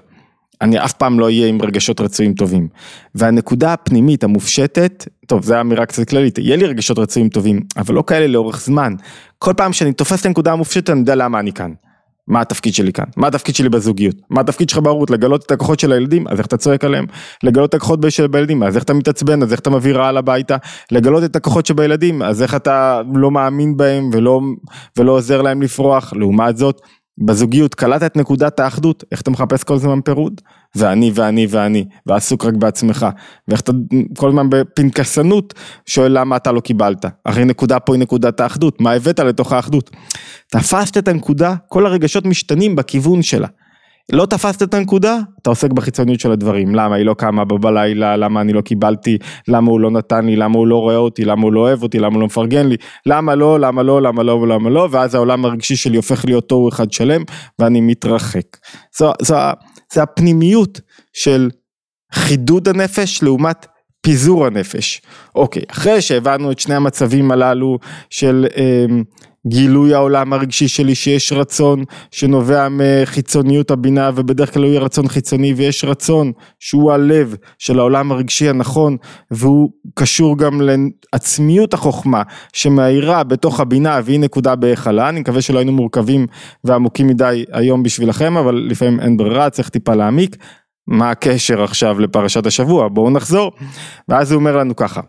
אני 0.62 0.86
אף 0.86 0.94
פעם 0.94 1.20
לא 1.20 1.26
אהיה 1.26 1.48
עם 1.48 1.62
רגשות 1.62 2.02
רצויים 2.02 2.34
טובים. 2.34 2.68
והנקודה 3.16 3.74
הפנימית 3.74 4.24
המופשטת, 4.24 5.08
טוב, 5.28 5.44
זו 5.44 5.62
אמירה 5.62 5.86
קצת 5.86 6.10
כללית, 6.10 6.38
יהיה 6.38 6.56
לי 6.56 6.66
רגשות 6.66 7.00
רצויים 7.00 7.30
טובים, 7.30 7.60
אבל 7.78 7.96
לא 7.96 8.04
כאלה 8.08 8.28
לאורך 8.28 8.62
זמן. 8.62 8.94
כל 9.40 9.54
פעם 9.58 9.74
שאני 9.74 9.94
תופס 9.94 10.22
את 10.22 10.26
הנקודה 10.26 10.52
המופשטת, 10.52 10.90
אני 10.90 11.00
יודע 11.00 11.16
למה 11.16 11.40
אני 11.40 11.54
כאן. 11.54 11.72
מה 12.28 12.42
התפקיד 12.42 12.74
שלי 12.74 12.94
כאן? 12.94 13.06
מה 13.18 13.28
התפקיד 13.28 13.56
שלי 13.56 13.70
בזוגיות? 13.70 14.16
מה 14.30 14.42
התפקיד 14.42 14.70
שלך 14.70 14.80
בהורות? 14.80 15.10
לגלות 15.10 15.46
את 15.46 15.52
הכוחות 15.52 15.80
של 15.80 15.92
הילדים? 15.92 16.28
אז 16.28 16.38
איך 16.38 16.48
אתה 16.48 16.58
צועק 16.58 16.84
עליהם? 16.84 17.06
לגלות 17.44 17.70
את 17.70 17.74
הכוחות 17.74 18.00
של 18.10 18.28
הילדים? 18.34 18.64
אז 18.64 18.76
איך 18.76 18.84
אתה 18.84 18.94
מתעצבן? 18.94 19.44
אז 19.44 19.52
איך 19.52 19.60
אתה 19.60 19.70
מביא 19.70 19.94
רעל 19.94 20.18
הביתה? 20.18 20.58
לגלות 20.92 21.24
את 21.24 21.36
הכוחות 21.36 21.66
שבילדים? 21.66 22.22
אז 22.22 22.42
איך 22.42 22.56
אתה 22.56 23.02
לא 23.14 23.32
מאמין 23.32 23.78
בהם 23.78 24.10
ולא, 24.14 24.42
ולא 24.98 25.12
עוזר 25.12 25.42
להם 25.42 25.62
לפרוח? 25.62 26.14
לעומת 26.14 26.58
זאת, 26.58 26.82
בזוגיות 27.18 27.76
קלטת 27.76 28.04
את 28.04 28.18
נקודת 28.18 28.60
האחדות, 28.60 29.04
איך 29.12 29.22
אתה 29.22 29.32
מחפש 29.32 29.64
כל 29.64 29.78
זמן 29.78 30.02
פירוד? 30.02 30.42
ואני 30.76 31.12
ואני 31.16 31.48
ואני, 31.50 31.86
ועסוק 32.06 32.46
רק 32.46 32.54
בעצמך, 32.54 33.06
ואיך 33.48 33.62
אתה 33.62 33.72
כל 34.18 34.30
הזמן 34.30 34.50
בפנקסנות 34.50 35.54
שואל 35.86 36.20
למה 36.20 36.36
אתה 36.36 36.52
לא 36.52 36.60
קיבלת, 36.60 37.06
הרי 37.26 37.46
נקודה 37.46 37.80
פה 37.80 37.94
היא 37.94 38.00
נקודת 38.00 38.40
האחדות, 38.40 38.82
מה 38.82 38.92
הבאת 38.92 39.20
לתוך 39.20 39.54
האחדות? 39.54 39.90
תפסת 40.48 40.98
את 40.98 41.08
הנקודה, 41.08 41.56
כל 41.68 41.86
הרגשות 41.86 42.26
משתנים 42.26 42.76
בכיוון 42.76 43.22
שלה. 43.22 43.48
לא 44.12 44.26
תפסת 44.26 44.64
את 44.64 44.74
הנקודה, 44.74 45.20
אתה 45.42 45.50
עוסק 45.50 45.72
בחיצוניות 45.72 46.20
של 46.20 46.32
הדברים, 46.32 46.76
למה 46.76 46.96
היא 46.96 47.06
לא 47.06 47.14
קמה 47.14 47.46
בלילה, 47.46 48.18
למה 48.18 48.42
אני 48.42 48.54
לא 48.54 48.62
קיבלתי, 48.62 49.18
למה 49.48 49.72
הוא 49.72 49.80
לא 49.80 49.92
נתן 49.92 50.26
לי, 50.26 50.36
למה 50.36 50.58
הוא 50.58 50.68
לא 50.68 50.76
רואה 50.76 50.96
אותי, 50.96 51.26
למה 51.26 51.42
הוא 51.42 51.54
לא 51.54 51.60
אוהב 51.60 51.84
אותי, 51.84 52.00
למה 52.00 52.14
הוא 52.14 52.20
לא 52.20 52.26
מפרגן 52.26 52.68
לי, 52.68 52.76
למה 53.06 53.36
לא, 53.36 53.60
למה 53.60 53.84
לא, 53.84 54.02
למה 54.02 54.24
לא? 54.24 54.32
ולמה 54.32 54.70
לא, 54.70 54.88
ואז 54.92 55.16
העולם 55.16 55.46
הרגשי 55.46 55.76
שלי 55.76 55.98
הופך 55.98 56.26
להיות 56.26 56.50
תוהו 56.50 56.70
אחד 56.70 56.92
שלם, 56.92 57.22
ואני 57.60 57.82
מתרחק. 57.82 58.58
זו, 58.98 59.12
זו, 59.22 59.36
זו 59.94 60.02
הפנימיות 60.02 60.82
של 61.14 61.50
חידוד 62.14 62.68
הנפש 62.68 63.24
לעומת 63.24 63.66
פיזור 64.02 64.46
הנפש. 64.46 65.02
אוקיי, 65.36 65.64
אחרי 65.72 66.02
שהבנו 66.02 66.52
את 66.52 66.60
שני 66.60 66.76
המצבים 66.76 67.32
הללו 67.32 67.80
של 68.10 68.48
אה, 68.58 68.86
גילוי 69.48 69.94
העולם 69.94 70.34
הרגשי 70.34 70.68
שלי 70.68 70.96
שיש 70.96 71.34
רצון 71.34 71.84
שנובע 72.12 72.68
מחיצוניות 72.72 73.72
הבינה 73.72 74.10
ובדרך 74.16 74.54
כלל 74.54 74.64
הוא 74.64 74.70
יהיה 74.70 74.82
רצון 74.82 75.08
חיצוני 75.08 75.54
ויש 75.54 75.86
רצון 75.86 76.32
שהוא 76.60 76.92
הלב 76.92 77.36
של 77.60 77.80
העולם 77.80 78.12
הרגשי 78.12 78.50
הנכון 78.50 78.98
והוא 79.32 79.70
קשור 79.96 80.38
גם 80.38 80.62
לעצמיות 80.62 81.74
החוכמה 81.74 82.22
שמאירה 82.54 83.24
בתוך 83.24 83.60
הבינה 83.60 84.00
והיא 84.04 84.20
נקודה 84.20 84.56
בהיכלה. 84.56 85.10
אני 85.10 85.20
מקווה 85.20 85.42
שלא 85.42 85.60
היינו 85.60 85.72
מורכבים 85.72 86.28
ועמוקים 86.64 87.08
מדי 87.08 87.46
היום 87.52 87.84
בשבילכם 87.84 88.38
אבל 88.38 88.68
לפעמים 88.70 89.00
אין 89.00 89.18
ברירה 89.18 89.50
צריך 89.50 89.70
טיפה 89.70 89.96
להעמיק. 89.96 90.36
מה 90.88 91.12
הקשר 91.12 91.64
עכשיו 91.64 92.00
לפרשת 92.00 92.46
השבוע? 92.46 92.88
בואו 92.88 93.10
נחזור. 93.10 93.52
ואז 94.10 94.32
הוא 94.32 94.40
אומר 94.40 94.58
לנו 94.58 94.76
ככה 94.76 95.02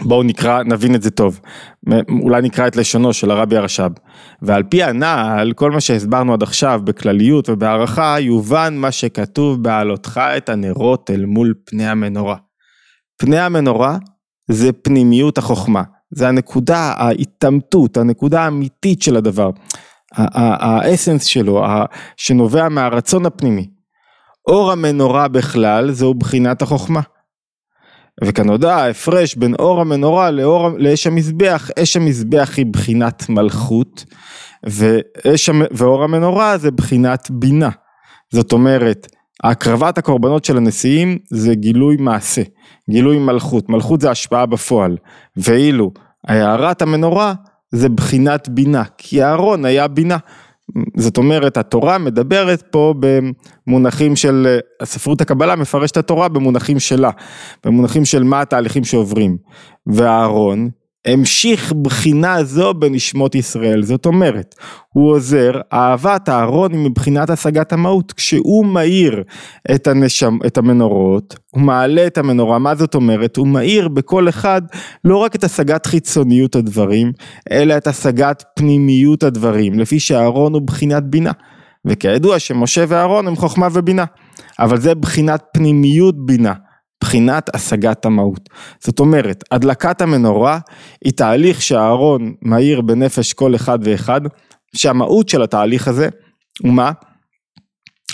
בואו 0.00 0.22
נקרא, 0.22 0.62
נבין 0.62 0.94
את 0.94 1.02
זה 1.02 1.10
טוב. 1.10 1.40
אולי 2.22 2.42
נקרא 2.42 2.66
את 2.66 2.76
לשונו 2.76 3.12
של 3.12 3.30
הרבי 3.30 3.56
הרש"ב. 3.56 3.92
ועל 4.42 4.62
פי 4.62 4.82
הנעל, 4.82 5.52
כל 5.52 5.70
מה 5.70 5.80
שהסברנו 5.80 6.32
עד 6.32 6.42
עכשיו 6.42 6.80
בכלליות 6.84 7.48
ובהערכה, 7.48 8.16
יובן 8.20 8.76
מה 8.76 8.92
שכתוב 8.92 9.62
בעלותך 9.62 10.20
את 10.36 10.48
הנרות 10.48 11.10
אל 11.10 11.24
מול 11.24 11.54
פני 11.64 11.88
המנורה. 11.88 12.36
פני 13.16 13.38
המנורה 13.38 13.98
זה 14.50 14.72
פנימיות 14.72 15.38
החוכמה. 15.38 15.82
זה 16.10 16.28
הנקודה, 16.28 16.94
ההתעמתות, 16.96 17.96
הנקודה 17.96 18.42
האמיתית 18.42 19.02
של 19.02 19.16
הדבר. 19.16 19.50
האסנס 20.12 21.24
שלו, 21.24 21.64
שנובע 22.16 22.68
מהרצון 22.68 23.26
הפנימי. 23.26 23.68
אור 24.46 24.72
המנורה 24.72 25.28
בכלל 25.28 25.90
זהו 25.90 26.14
בחינת 26.14 26.62
החוכמה. 26.62 27.00
וכנודע 28.24 28.74
ההפרש 28.76 29.34
בין 29.34 29.54
אור 29.54 29.80
המנורה 29.80 30.30
לאור, 30.30 30.68
לאש 30.78 31.06
המזבח, 31.06 31.70
אש 31.78 31.96
המזבח 31.96 32.54
היא 32.56 32.66
בחינת 32.66 33.28
מלכות 33.28 34.04
ואש, 34.64 35.50
ואור 35.70 36.04
המנורה 36.04 36.58
זה 36.58 36.70
בחינת 36.70 37.30
בינה. 37.30 37.70
זאת 38.32 38.52
אומרת, 38.52 39.06
הקרבת 39.44 39.98
הקורבנות 39.98 40.44
של 40.44 40.56
הנשיאים 40.56 41.18
זה 41.30 41.54
גילוי 41.54 41.96
מעשה, 41.96 42.42
גילוי 42.90 43.18
מלכות, 43.18 43.68
מלכות 43.68 44.00
זה 44.00 44.10
השפעה 44.10 44.46
בפועל, 44.46 44.96
ואילו 45.36 45.90
הערת 46.26 46.82
המנורה 46.82 47.34
זה 47.70 47.88
בחינת 47.88 48.48
בינה, 48.48 48.82
כי 48.98 49.22
אהרון 49.22 49.64
היה 49.64 49.88
בינה. 49.88 50.16
זאת 50.96 51.16
אומרת 51.16 51.56
התורה 51.56 51.98
מדברת 51.98 52.62
פה 52.70 52.94
במונחים 53.66 54.16
של, 54.16 54.58
הספרות 54.80 55.20
הקבלה 55.20 55.56
מפרשת 55.56 55.96
התורה 55.96 56.28
במונחים 56.28 56.78
שלה, 56.78 57.10
במונחים 57.64 58.04
של 58.04 58.22
מה 58.22 58.40
התהליכים 58.40 58.84
שעוברים. 58.84 59.36
ואהרון 59.86 60.70
המשיך 61.06 61.72
בחינה 61.72 62.44
זו 62.44 62.74
בנשמות 62.74 63.34
ישראל, 63.34 63.82
זאת 63.82 64.06
אומרת, 64.06 64.54
הוא 64.92 65.10
עוזר, 65.10 65.52
אהבת 65.72 66.28
אהרון 66.28 66.72
היא 66.72 66.80
מבחינת 66.80 67.30
השגת 67.30 67.72
המהות, 67.72 68.12
כשהוא 68.12 68.66
מאיר 68.66 69.22
את, 69.74 69.86
הנשם, 69.86 70.38
את 70.46 70.58
המנורות, 70.58 71.36
הוא 71.50 71.62
מעלה 71.62 72.06
את 72.06 72.18
המנורה, 72.18 72.58
מה 72.58 72.74
זאת 72.74 72.94
אומרת? 72.94 73.36
הוא 73.36 73.48
מאיר 73.48 73.88
בכל 73.88 74.28
אחד 74.28 74.62
לא 75.04 75.16
רק 75.16 75.36
את 75.36 75.44
השגת 75.44 75.86
חיצוניות 75.86 76.56
הדברים, 76.56 77.12
אלא 77.50 77.76
את 77.76 77.86
השגת 77.86 78.44
פנימיות 78.56 79.22
הדברים, 79.22 79.78
לפי 79.78 80.00
שאהרון 80.00 80.52
הוא 80.52 80.62
בחינת 80.62 81.02
בינה, 81.02 81.32
וכידוע 81.84 82.38
שמשה 82.38 82.84
ואהרון 82.88 83.26
הם 83.26 83.36
חוכמה 83.36 83.68
ובינה, 83.72 84.04
אבל 84.58 84.80
זה 84.80 84.94
בחינת 84.94 85.42
פנימיות 85.52 86.26
בינה. 86.26 86.52
בחינת 87.16 87.54
השגת 87.54 88.06
המהות. 88.06 88.48
זאת 88.80 89.00
אומרת, 89.00 89.44
הדלקת 89.50 90.02
המנורה 90.02 90.58
היא 91.04 91.12
תהליך 91.12 91.62
שהארון 91.62 92.34
מאיר 92.42 92.80
בנפש 92.80 93.32
כל 93.32 93.54
אחד 93.54 93.78
ואחד, 93.82 94.20
שהמהות 94.76 95.28
של 95.28 95.42
התהליך 95.42 95.88
הזה 95.88 96.08
הוא 96.62 96.72
מה? 96.72 96.92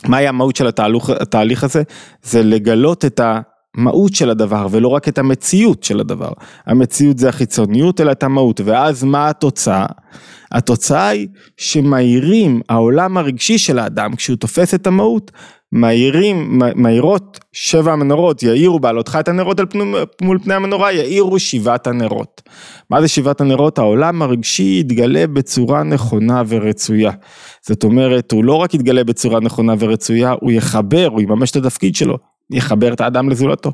מהי 0.09 0.29
המהות 0.29 0.57
של 0.57 0.67
התהליך, 0.67 1.11
התהליך 1.11 1.65
הזה? 1.65 1.83
זה 2.23 2.43
לגלות 2.43 3.05
את 3.05 3.21
המהות 3.77 4.15
של 4.15 4.31
הדבר 4.31 4.67
ולא 4.71 4.88
רק 4.88 5.09
את 5.09 5.19
המציאות 5.19 5.83
של 5.83 6.01
הדבר. 6.01 6.33
המציאות 6.67 7.19
זה 7.19 7.29
החיצוניות 7.29 8.01
אלא 8.01 8.12
את 8.12 8.23
המהות 8.23 8.61
ואז 8.65 9.05
מה 9.05 9.29
התוצאה? 9.29 9.87
התוצאה 10.53 11.09
היא 11.09 11.29
שמאירים 11.57 12.61
העולם 12.69 13.17
הרגשי 13.17 13.59
של 13.59 13.79
האדם 13.79 14.17
כשהוא 14.17 14.37
תופס 14.37 14.75
את 14.75 14.87
המהות 14.87 15.31
מאירים, 15.73 16.59
מאירות 16.75 17.41
שבע 17.53 17.93
המנורות, 17.93 18.43
יאירו 18.43 18.81
בעלותך 18.81 19.17
את 19.21 19.29
הנרות 19.29 19.61
על 19.61 19.67
פנו, 19.67 19.97
מול 20.23 20.39
פני 20.39 20.55
המנורה, 20.55 20.93
יאירו 20.93 21.39
שבעת 21.39 21.87
הנרות. 21.87 22.43
מה 22.91 23.01
זה 23.01 23.09
שבעת 23.09 23.41
הנרות? 23.41 23.79
העולם 23.79 24.23
הרגשי 24.23 24.77
יתגלה 24.81 25.27
בצורה 25.27 25.83
נכונה 25.83 26.43
ורצויה. 26.49 27.11
זאת 27.63 27.85
אומרת, 27.85 28.33
הוא 28.33 28.45
לא 28.45 28.55
רק 28.55 28.75
יתגלה 28.75 29.05
בצורה 29.05 29.41
נכונה 29.41 29.75
ורצויה, 29.79 30.35
הוא 30.41 30.53
יחבר, 30.53 31.09
הוא 31.13 31.21
יממש 31.21 31.51
את 31.51 31.57
התפקיד 31.57 31.95
שלו, 31.95 32.19
יחבר 32.51 32.93
את 32.93 33.01
האדם 33.01 33.31
לזולתו. 33.31 33.73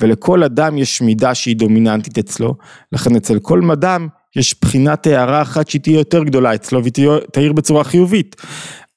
ולכל 0.00 0.42
אדם 0.42 0.78
יש 0.78 1.02
מידה 1.02 1.34
שהיא 1.34 1.56
דומיננטית 1.56 2.18
אצלו, 2.18 2.54
לכן 2.92 3.16
אצל 3.16 3.38
כל 3.38 3.70
אדם 3.72 4.08
יש 4.36 4.54
בחינת 4.60 5.06
הערה 5.06 5.42
אחת 5.42 5.68
שהיא 5.68 5.82
תהיה 5.82 5.98
יותר 5.98 6.24
גדולה 6.24 6.54
אצלו 6.54 6.82
והיא 6.82 7.08
תאיר 7.32 7.52
בצורה 7.52 7.84
חיובית. 7.84 8.36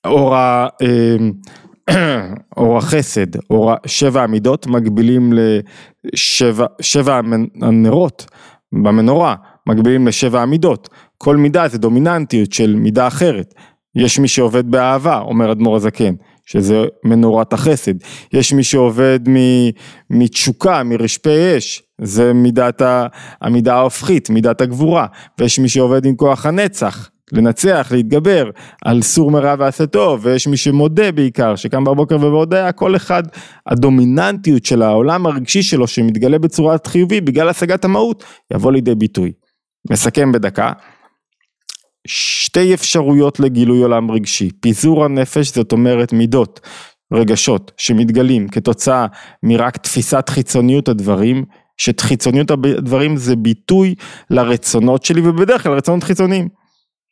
אור 0.06 0.36
ה... 0.36 0.68
אה, 0.82 1.18
אור 2.58 2.78
החסד, 2.78 3.36
אור 3.50 3.74
שבע 3.86 4.24
המידות 4.24 4.68
מקבילים 4.68 5.34
לשבע 5.34 6.66
שבע 6.82 7.22
הנרות 7.62 8.26
במנורה, 8.72 9.36
מקבילים 9.68 10.08
לשבע 10.08 10.42
המידות, 10.42 10.90
כל 11.18 11.38
מידה 11.38 11.68
זה 11.68 11.78
דומיננטיות 11.78 12.54
של 12.54 12.76
מידה 12.76 13.08
אחרת, 13.08 13.54
יש 13.96 14.20
מי 14.20 14.28
שעובד 14.28 14.72
באהבה, 14.72 15.20
אומר 15.20 15.52
אדמו"ר 15.52 15.76
הזקן, 15.76 16.14
שזה 16.46 16.86
מנורת 17.04 17.54
החסד, 17.54 17.94
יש 18.34 18.54
מי 18.54 18.64
שעובד 18.64 19.20
מתשוקה, 20.10 20.84
מרשפי 20.84 21.58
אש, 21.58 21.84
זה 22.02 22.34
מידת 22.34 22.82
המידה 23.42 23.76
ההופכית, 23.76 24.30
מידת 24.30 24.62
הגבורה, 24.62 25.06
ויש 25.40 25.60
מי 25.60 25.70
שעובד 25.70 26.06
עם 26.06 26.16
כוח 26.16 26.46
הנצח, 26.46 27.10
לנצח, 27.32 27.88
להתגבר 27.92 28.50
על 28.86 29.02
סור 29.02 29.32
מרע 29.32 29.56
ועשה 29.60 29.86
טוב, 29.86 30.20
ויש 30.24 30.48
מי 30.48 30.58
שמודה 30.58 31.12
בעיקר, 31.12 31.56
שקם 31.56 31.84
בבוקר 31.84 32.16
ומודה, 32.16 32.72
כל 32.72 32.96
אחד, 32.96 33.24
הדומיננטיות 33.68 34.66
של 34.66 34.82
העולם 34.82 35.26
הרגשי 35.26 35.64
שלו 35.64 35.88
שמתגלה 35.88 36.40
בצורה 36.40 36.76
חיובית 36.88 37.26
בגלל 37.26 37.50
השגת 37.50 37.86
המהות, 37.86 38.24
יבוא 38.54 38.72
לידי 38.72 38.96
ביטוי. 38.96 39.32
מסכם 39.92 40.32
בדקה, 40.32 40.72
שתי 42.08 42.74
אפשרויות 42.74 43.40
לגילוי 43.40 43.82
עולם 43.82 44.12
רגשי, 44.12 44.50
פיזור 44.62 45.06
הנפש 45.06 45.56
זאת 45.56 45.72
אומרת 45.72 46.14
מידות, 46.14 46.60
רגשות 47.14 47.72
שמתגלים 47.78 48.48
כתוצאה 48.48 49.06
מרק 49.44 49.78
תפיסת 49.78 50.30
חיצוניות 50.30 50.88
הדברים, 50.88 51.46
שחיצוניות 51.78 52.52
הדברים 52.52 53.18
זה 53.18 53.36
ביטוי 53.36 53.96
לרצונות 54.30 55.06
שלי 55.06 55.22
ובדרך 55.22 55.64
כלל 55.64 55.74
רצונות 55.74 56.04
חיצוניים. 56.04 56.48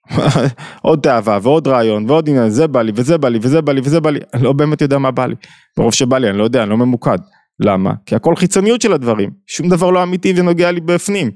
עוד 0.81 0.99
תאווה 0.99 1.39
ועוד 1.41 1.67
רעיון 1.67 2.09
ועוד 2.09 2.29
עניין, 2.29 2.49
זה 2.49 2.67
בא 2.67 2.81
לי 2.81 2.91
וזה 2.95 3.17
בא 3.17 3.29
לי 3.29 3.39
וזה 3.41 3.61
בא 3.61 3.73
לי 3.73 3.81
וזה 3.83 3.99
בא 3.99 4.09
לי, 4.09 4.19
אני 4.33 4.43
לא 4.43 4.53
באמת 4.53 4.81
יודע 4.81 4.97
מה 4.97 5.11
בא 5.11 5.25
לי. 5.25 5.35
ברוב 5.77 5.93
שבא 5.93 6.17
לי 6.17 6.29
אני 6.29 6.37
לא 6.37 6.43
יודע, 6.43 6.63
אני 6.63 6.69
לא 6.69 6.77
ממוקד. 6.77 7.17
למה? 7.59 7.93
כי 8.05 8.15
הכל 8.15 8.35
חיצוניות 8.35 8.81
של 8.81 8.93
הדברים, 8.93 9.29
שום 9.47 9.69
דבר 9.69 9.89
לא 9.89 10.03
אמיתי 10.03 10.33
ונוגע 10.37 10.71
לי 10.71 10.81
בפנים. 10.81 11.31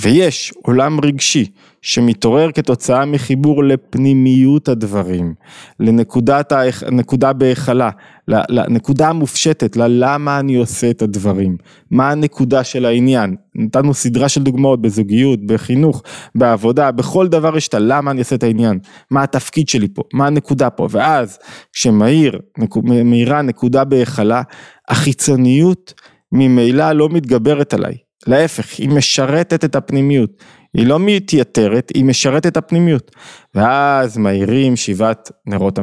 ויש 0.00 0.52
עולם 0.62 1.00
רגשי 1.04 1.50
שמתעורר 1.82 2.52
כתוצאה 2.52 3.04
מחיבור 3.04 3.64
לפנימיות 3.64 4.68
הדברים, 4.68 5.34
לנקודת 5.80 6.52
הנקודה 6.86 7.32
בהיכלה, 7.32 7.90
לנקודה 8.28 9.08
המופשטת, 9.08 9.76
ללמה 9.76 10.38
אני 10.38 10.54
עושה 10.54 10.90
את 10.90 11.02
הדברים, 11.02 11.56
מה 11.90 12.10
הנקודה 12.10 12.64
של 12.64 12.84
העניין, 12.84 13.36
נתנו 13.54 13.94
סדרה 13.94 14.28
של 14.28 14.42
דוגמאות 14.42 14.82
בזוגיות, 14.82 15.46
בחינוך, 15.46 16.02
בעבודה, 16.34 16.90
בכל 16.90 17.28
דבר 17.28 17.56
יש 17.56 17.68
את 17.68 17.74
הלמה 17.74 18.10
אני 18.10 18.20
עושה 18.20 18.36
את 18.36 18.42
העניין, 18.42 18.78
מה 19.10 19.22
התפקיד 19.22 19.68
שלי 19.68 19.88
פה, 19.94 20.02
מה 20.12 20.26
הנקודה 20.26 20.70
פה, 20.70 20.88
ואז 20.90 21.38
כשמאיר, 21.72 22.40
מאירה 22.84 23.42
נקודה 23.42 23.84
בהיכלה, 23.84 24.42
החיצוניות 24.88 25.94
ממילא 26.32 26.92
לא 26.92 27.08
מתגברת 27.08 27.74
עליי, 27.74 27.94
להפך, 28.26 28.78
היא 28.78 28.88
משרתת 28.88 29.64
את 29.64 29.76
הפנימיות, 29.76 30.30
היא 30.74 30.86
לא 30.86 30.98
מתייתרת, 30.98 31.92
היא 31.94 32.04
משרתת 32.04 32.46
את 32.46 32.56
הפנימיות. 32.56 33.10
ואז 33.54 34.18
מאירים 34.18 34.76
שבעת 34.76 35.30
נרות 35.46 35.78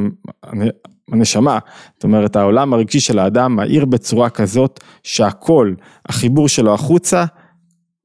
הנשמה, 1.11 1.59
זאת 1.93 2.03
אומרת 2.03 2.35
העולם 2.35 2.73
הרגשי 2.73 2.99
של 2.99 3.19
האדם 3.19 3.55
מאיר 3.55 3.85
בצורה 3.85 4.29
כזאת 4.29 4.79
שהכל, 5.03 5.73
החיבור 6.05 6.47
שלו 6.47 6.73
החוצה, 6.73 7.25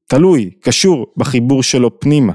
תלוי, 0.07 0.51
קשור 0.61 1.07
בחיבור 1.16 1.62
שלו 1.62 2.01
פנימה. 2.01 2.33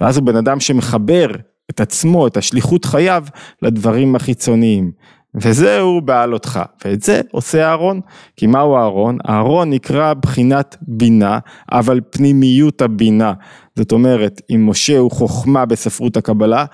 ואז 0.00 0.16
הוא 0.16 0.26
בן 0.26 0.36
אדם 0.36 0.60
שמחבר 0.60 1.26
את 1.70 1.80
עצמו, 1.80 2.26
את 2.26 2.36
השליחות 2.36 2.84
חייו, 2.84 3.24
לדברים 3.62 4.16
החיצוניים. 4.16 4.92
וזהו 5.34 6.00
בעלותך, 6.00 6.60
ואת 6.84 7.02
זה 7.02 7.20
עושה 7.30 7.68
אהרון, 7.68 8.00
כי 8.36 8.46
מהו 8.46 8.76
אהרון? 8.76 9.18
אהרון 9.28 9.70
נקרא 9.70 10.14
בחינת 10.14 10.76
בינה, 10.82 11.38
אבל 11.72 12.00
פנימיות 12.10 12.82
הבינה, 12.82 13.32
זאת 13.76 13.92
אומרת, 13.92 14.40
אם 14.50 14.68
משה 14.70 14.98
הוא 14.98 15.10
חוכמה 15.10 15.64
בספרות 15.64 16.16
הקבלה, 16.16 16.64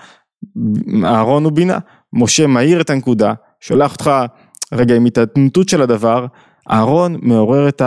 אהרון 1.03 1.43
הוא 1.43 1.51
בינה, 1.51 1.77
משה 2.13 2.47
מאיר 2.47 2.81
את 2.81 2.89
הנקודה, 2.89 3.33
שולח 3.59 3.91
אותך 3.91 4.11
רגע 4.73 4.95
עם 4.95 5.05
התעתנתות 5.05 5.69
של 5.69 5.81
הדבר, 5.81 6.25
אהרון 6.71 7.17
מעורר 7.21 7.69
את 7.69 7.81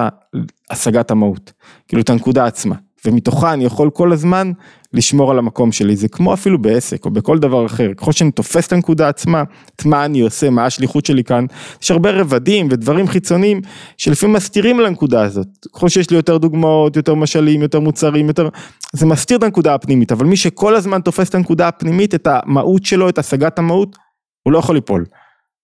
השגת 0.71 1.11
המהות, 1.11 1.53
כאילו 1.89 2.03
את 2.03 2.11
הנקודה 2.11 2.47
עצמה, 2.47 2.75
ומתוכה 3.07 3.53
אני 3.53 3.65
יכול 3.65 3.91
כל 3.91 4.13
הזמן 4.13 4.53
לשמור 4.93 5.31
על 5.31 5.39
המקום 5.39 5.73
שלי, 5.73 5.97
זה 5.97 6.09
כמו 6.09 6.35
אפילו 6.35 6.63
בעסק 6.63 7.05
או 7.05 7.11
בכל 7.11 7.39
דבר 7.39 7.67
אחר, 7.67 7.95
ככל 7.97 8.13
שאני 8.13 8.31
תופס 8.31 8.67
את 8.67 8.73
הנקודה 8.73 9.09
עצמה, 9.09 9.43
את 9.77 9.85
מה 9.85 10.05
אני 10.05 10.21
עושה, 10.21 10.51
מה 10.51 10.65
השליחות 10.65 11.07
שלי 11.07 11.25
כאן, 11.25 11.47
יש 11.83 11.91
הרבה 11.91 12.11
רבדים 12.11 12.69
ודברים 12.71 13.09
חיצוניים 13.09 13.61
שלפעמים 13.97 14.37
מסתירים 14.37 14.79
על 14.79 14.87
הנקודה 14.87 15.23
הזאת, 15.23 15.47
ככל 15.75 15.89
שיש 15.89 16.11
לי 16.11 16.17
יותר 16.17 16.39
דוגמאות, 16.39 16.97
יותר 16.97 17.15
משלים, 17.15 17.63
יותר 17.63 17.81
מוצרים, 17.81 18.29
יותר, 18.29 18.49
זה 18.93 19.07
מסתיר 19.07 19.39
את 19.39 19.43
הנקודה 19.43 19.75
הפנימית, 19.75 20.13
אבל 20.13 20.27
מי 20.27 20.37
שכל 20.37 20.75
הזמן 20.75 21.01
תופס 21.01 21.29
את 21.29 21.35
הנקודה 21.35 21.69
הפנימית, 21.69 22.15
את 22.15 22.29
המהות 22.31 22.85
שלו, 22.85 23.09
את 23.09 23.19
השגת 23.19 23.59
המהות, 23.59 23.97
הוא 24.43 24.53
לא 24.53 24.59
יכול 24.59 24.75
ליפול. 24.75 25.05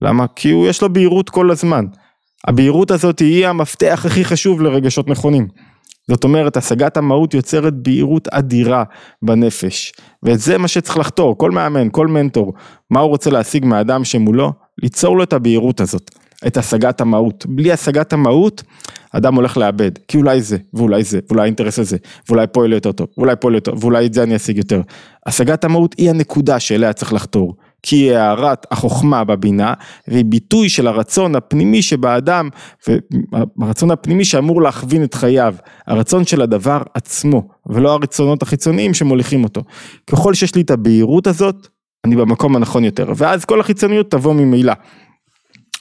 למה? 0.03 0.27
כי 0.37 0.51
הוא 0.51 0.69
יש 0.69 0.83
לו 0.83 0.93
בהירות 0.93 1.31
כל 1.31 1.51
הזמן. 1.51 1.85
הבהירות 2.49 2.91
הזאת 2.91 3.19
היא 3.19 3.47
המפתח 3.47 4.03
הכי 4.07 4.25
חשוב 4.25 4.63
לרגשות 4.63 5.09
נכונים. 5.09 5.49
זאת 6.11 6.25
אומרת, 6.25 6.57
השגת 6.57 6.97
המהות 6.97 7.35
יוצרת 7.35 7.75
בהירות 7.75 8.29
אדירה 8.29 8.85
בנפש. 9.23 9.93
ואת 10.23 10.41
זה 10.41 10.59
מה 10.59 10.69
שצריך 10.69 10.99
לחתור, 10.99 11.39
כל 11.39 11.51
מאמן, 11.51 11.89
כל 11.93 12.07
מנטור, 12.07 12.55
מה 12.91 13.01
הוא 13.01 13.09
רוצה 13.09 13.31
להשיג 13.31 13.65
מהאדם 13.65 14.05
שמולו? 14.05 14.53
ליצור 14.83 15.17
לו 15.17 15.23
את 15.23 15.33
הבהירות 15.33 15.81
הזאת, 15.81 16.11
את 16.47 16.57
השגת 16.57 17.01
המהות. 17.01 17.47
בלי 17.49 17.73
השגת 17.73 18.13
המהות, 18.13 18.63
אדם 19.13 19.35
הולך 19.35 19.57
לאבד, 19.57 19.91
כי 20.09 20.19
אולי 20.19 20.43
זה, 20.43 20.57
ואולי 20.75 21.05
זה, 21.05 21.19
ואולי 21.29 21.43
האינטרס 21.43 21.79
הזה, 21.79 21.97
ואולי 22.29 22.47
פה 22.53 22.67
יהיה 22.67 22.77
יותר 22.77 22.93
טוב, 22.93 23.07
ואולי 23.19 23.35
פה 23.41 23.51
יהיה 23.51 23.57
יותר, 23.57 23.73
ואולי 23.81 24.07
את 24.07 24.15
זה 24.15 24.23
אני 24.23 24.37
אשיג 24.37 24.59
יותר. 24.59 24.81
השגת 25.27 25.65
המהות 25.65 25.95
היא 25.99 26.11
הנקודה 26.11 26.61
שאליה 26.61 26.93
צריך 26.93 27.13
לחתור. 27.13 27.55
כי 27.83 27.97
היא 27.97 28.17
הארת 28.17 28.67
החוכמה 28.71 29.25
בבינה, 29.25 29.75
והיא 30.09 30.25
ביטוי 30.25 30.69
של 30.69 30.87
הרצון 30.87 31.37
הפנימי 31.37 31.83
שבאדם, 31.83 32.49
והרצון 33.59 33.91
הפנימי 33.91 34.25
שאמור 34.25 34.63
להכווין 34.63 35.05
את 35.05 35.15
חייו, 35.15 35.55
הרצון 35.87 36.25
של 36.25 36.43
הדבר 36.43 36.83
עצמו, 36.95 37.49
ולא 37.67 37.93
הרצונות 37.93 38.43
החיצוניים 38.43 38.95
שמוליכים 38.95 39.45
אותו. 39.45 39.61
ככל 40.07 40.35
שיש 40.35 40.55
לי 40.55 40.63
את 40.63 40.71
הבהירות 40.71 41.27
הזאת, 41.27 41.69
אני 42.05 42.17
במקום 42.17 42.57
הנכון 42.57 42.85
יותר, 42.85 43.13
ואז 43.17 43.45
כל 43.45 43.61
החיצוניות 43.61 44.11
תבוא 44.11 44.35
ממילא. 44.35 44.73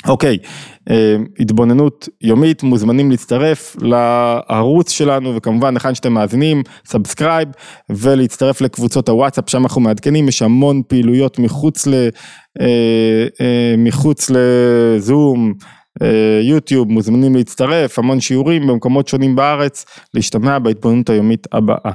אוקיי, 0.08 0.38
אה, 0.90 1.16
התבוננות 1.40 2.10
יומית, 2.22 2.64
מוזמנים 2.64 3.12
להצטרף 3.12 3.76
לערוץ 3.82 4.92
שלנו 4.92 5.36
וכמובן 5.36 5.76
היכן 5.76 5.96
שאתם 5.96 6.14
מאזינים, 6.14 6.64
subscribe 6.86 7.50
ולהצטרף 7.90 8.62
לקבוצות 8.62 9.10
הוואטסאפ, 9.10 9.50
שם 9.50 9.64
אנחנו 9.64 9.82
מעדכנים, 9.82 10.28
יש 10.28 10.42
המון 10.42 10.82
פעילויות 10.88 11.40
מחוץ, 11.40 11.88
ל, 11.88 11.94
אה, 12.62 13.28
אה, 13.42 13.76
מחוץ 13.78 14.32
לזום, 14.34 15.54
יוטיוב, 16.44 16.92
מוזמנים 16.92 17.36
להצטרף, 17.36 18.00
המון 18.00 18.20
שיעורים 18.20 18.68
במקומות 18.68 19.08
שונים 19.08 19.36
בארץ, 19.36 19.86
להשתמע 20.14 20.60
בהתבוננות 20.60 21.10
היומית 21.10 21.48
הבאה. 21.52 21.92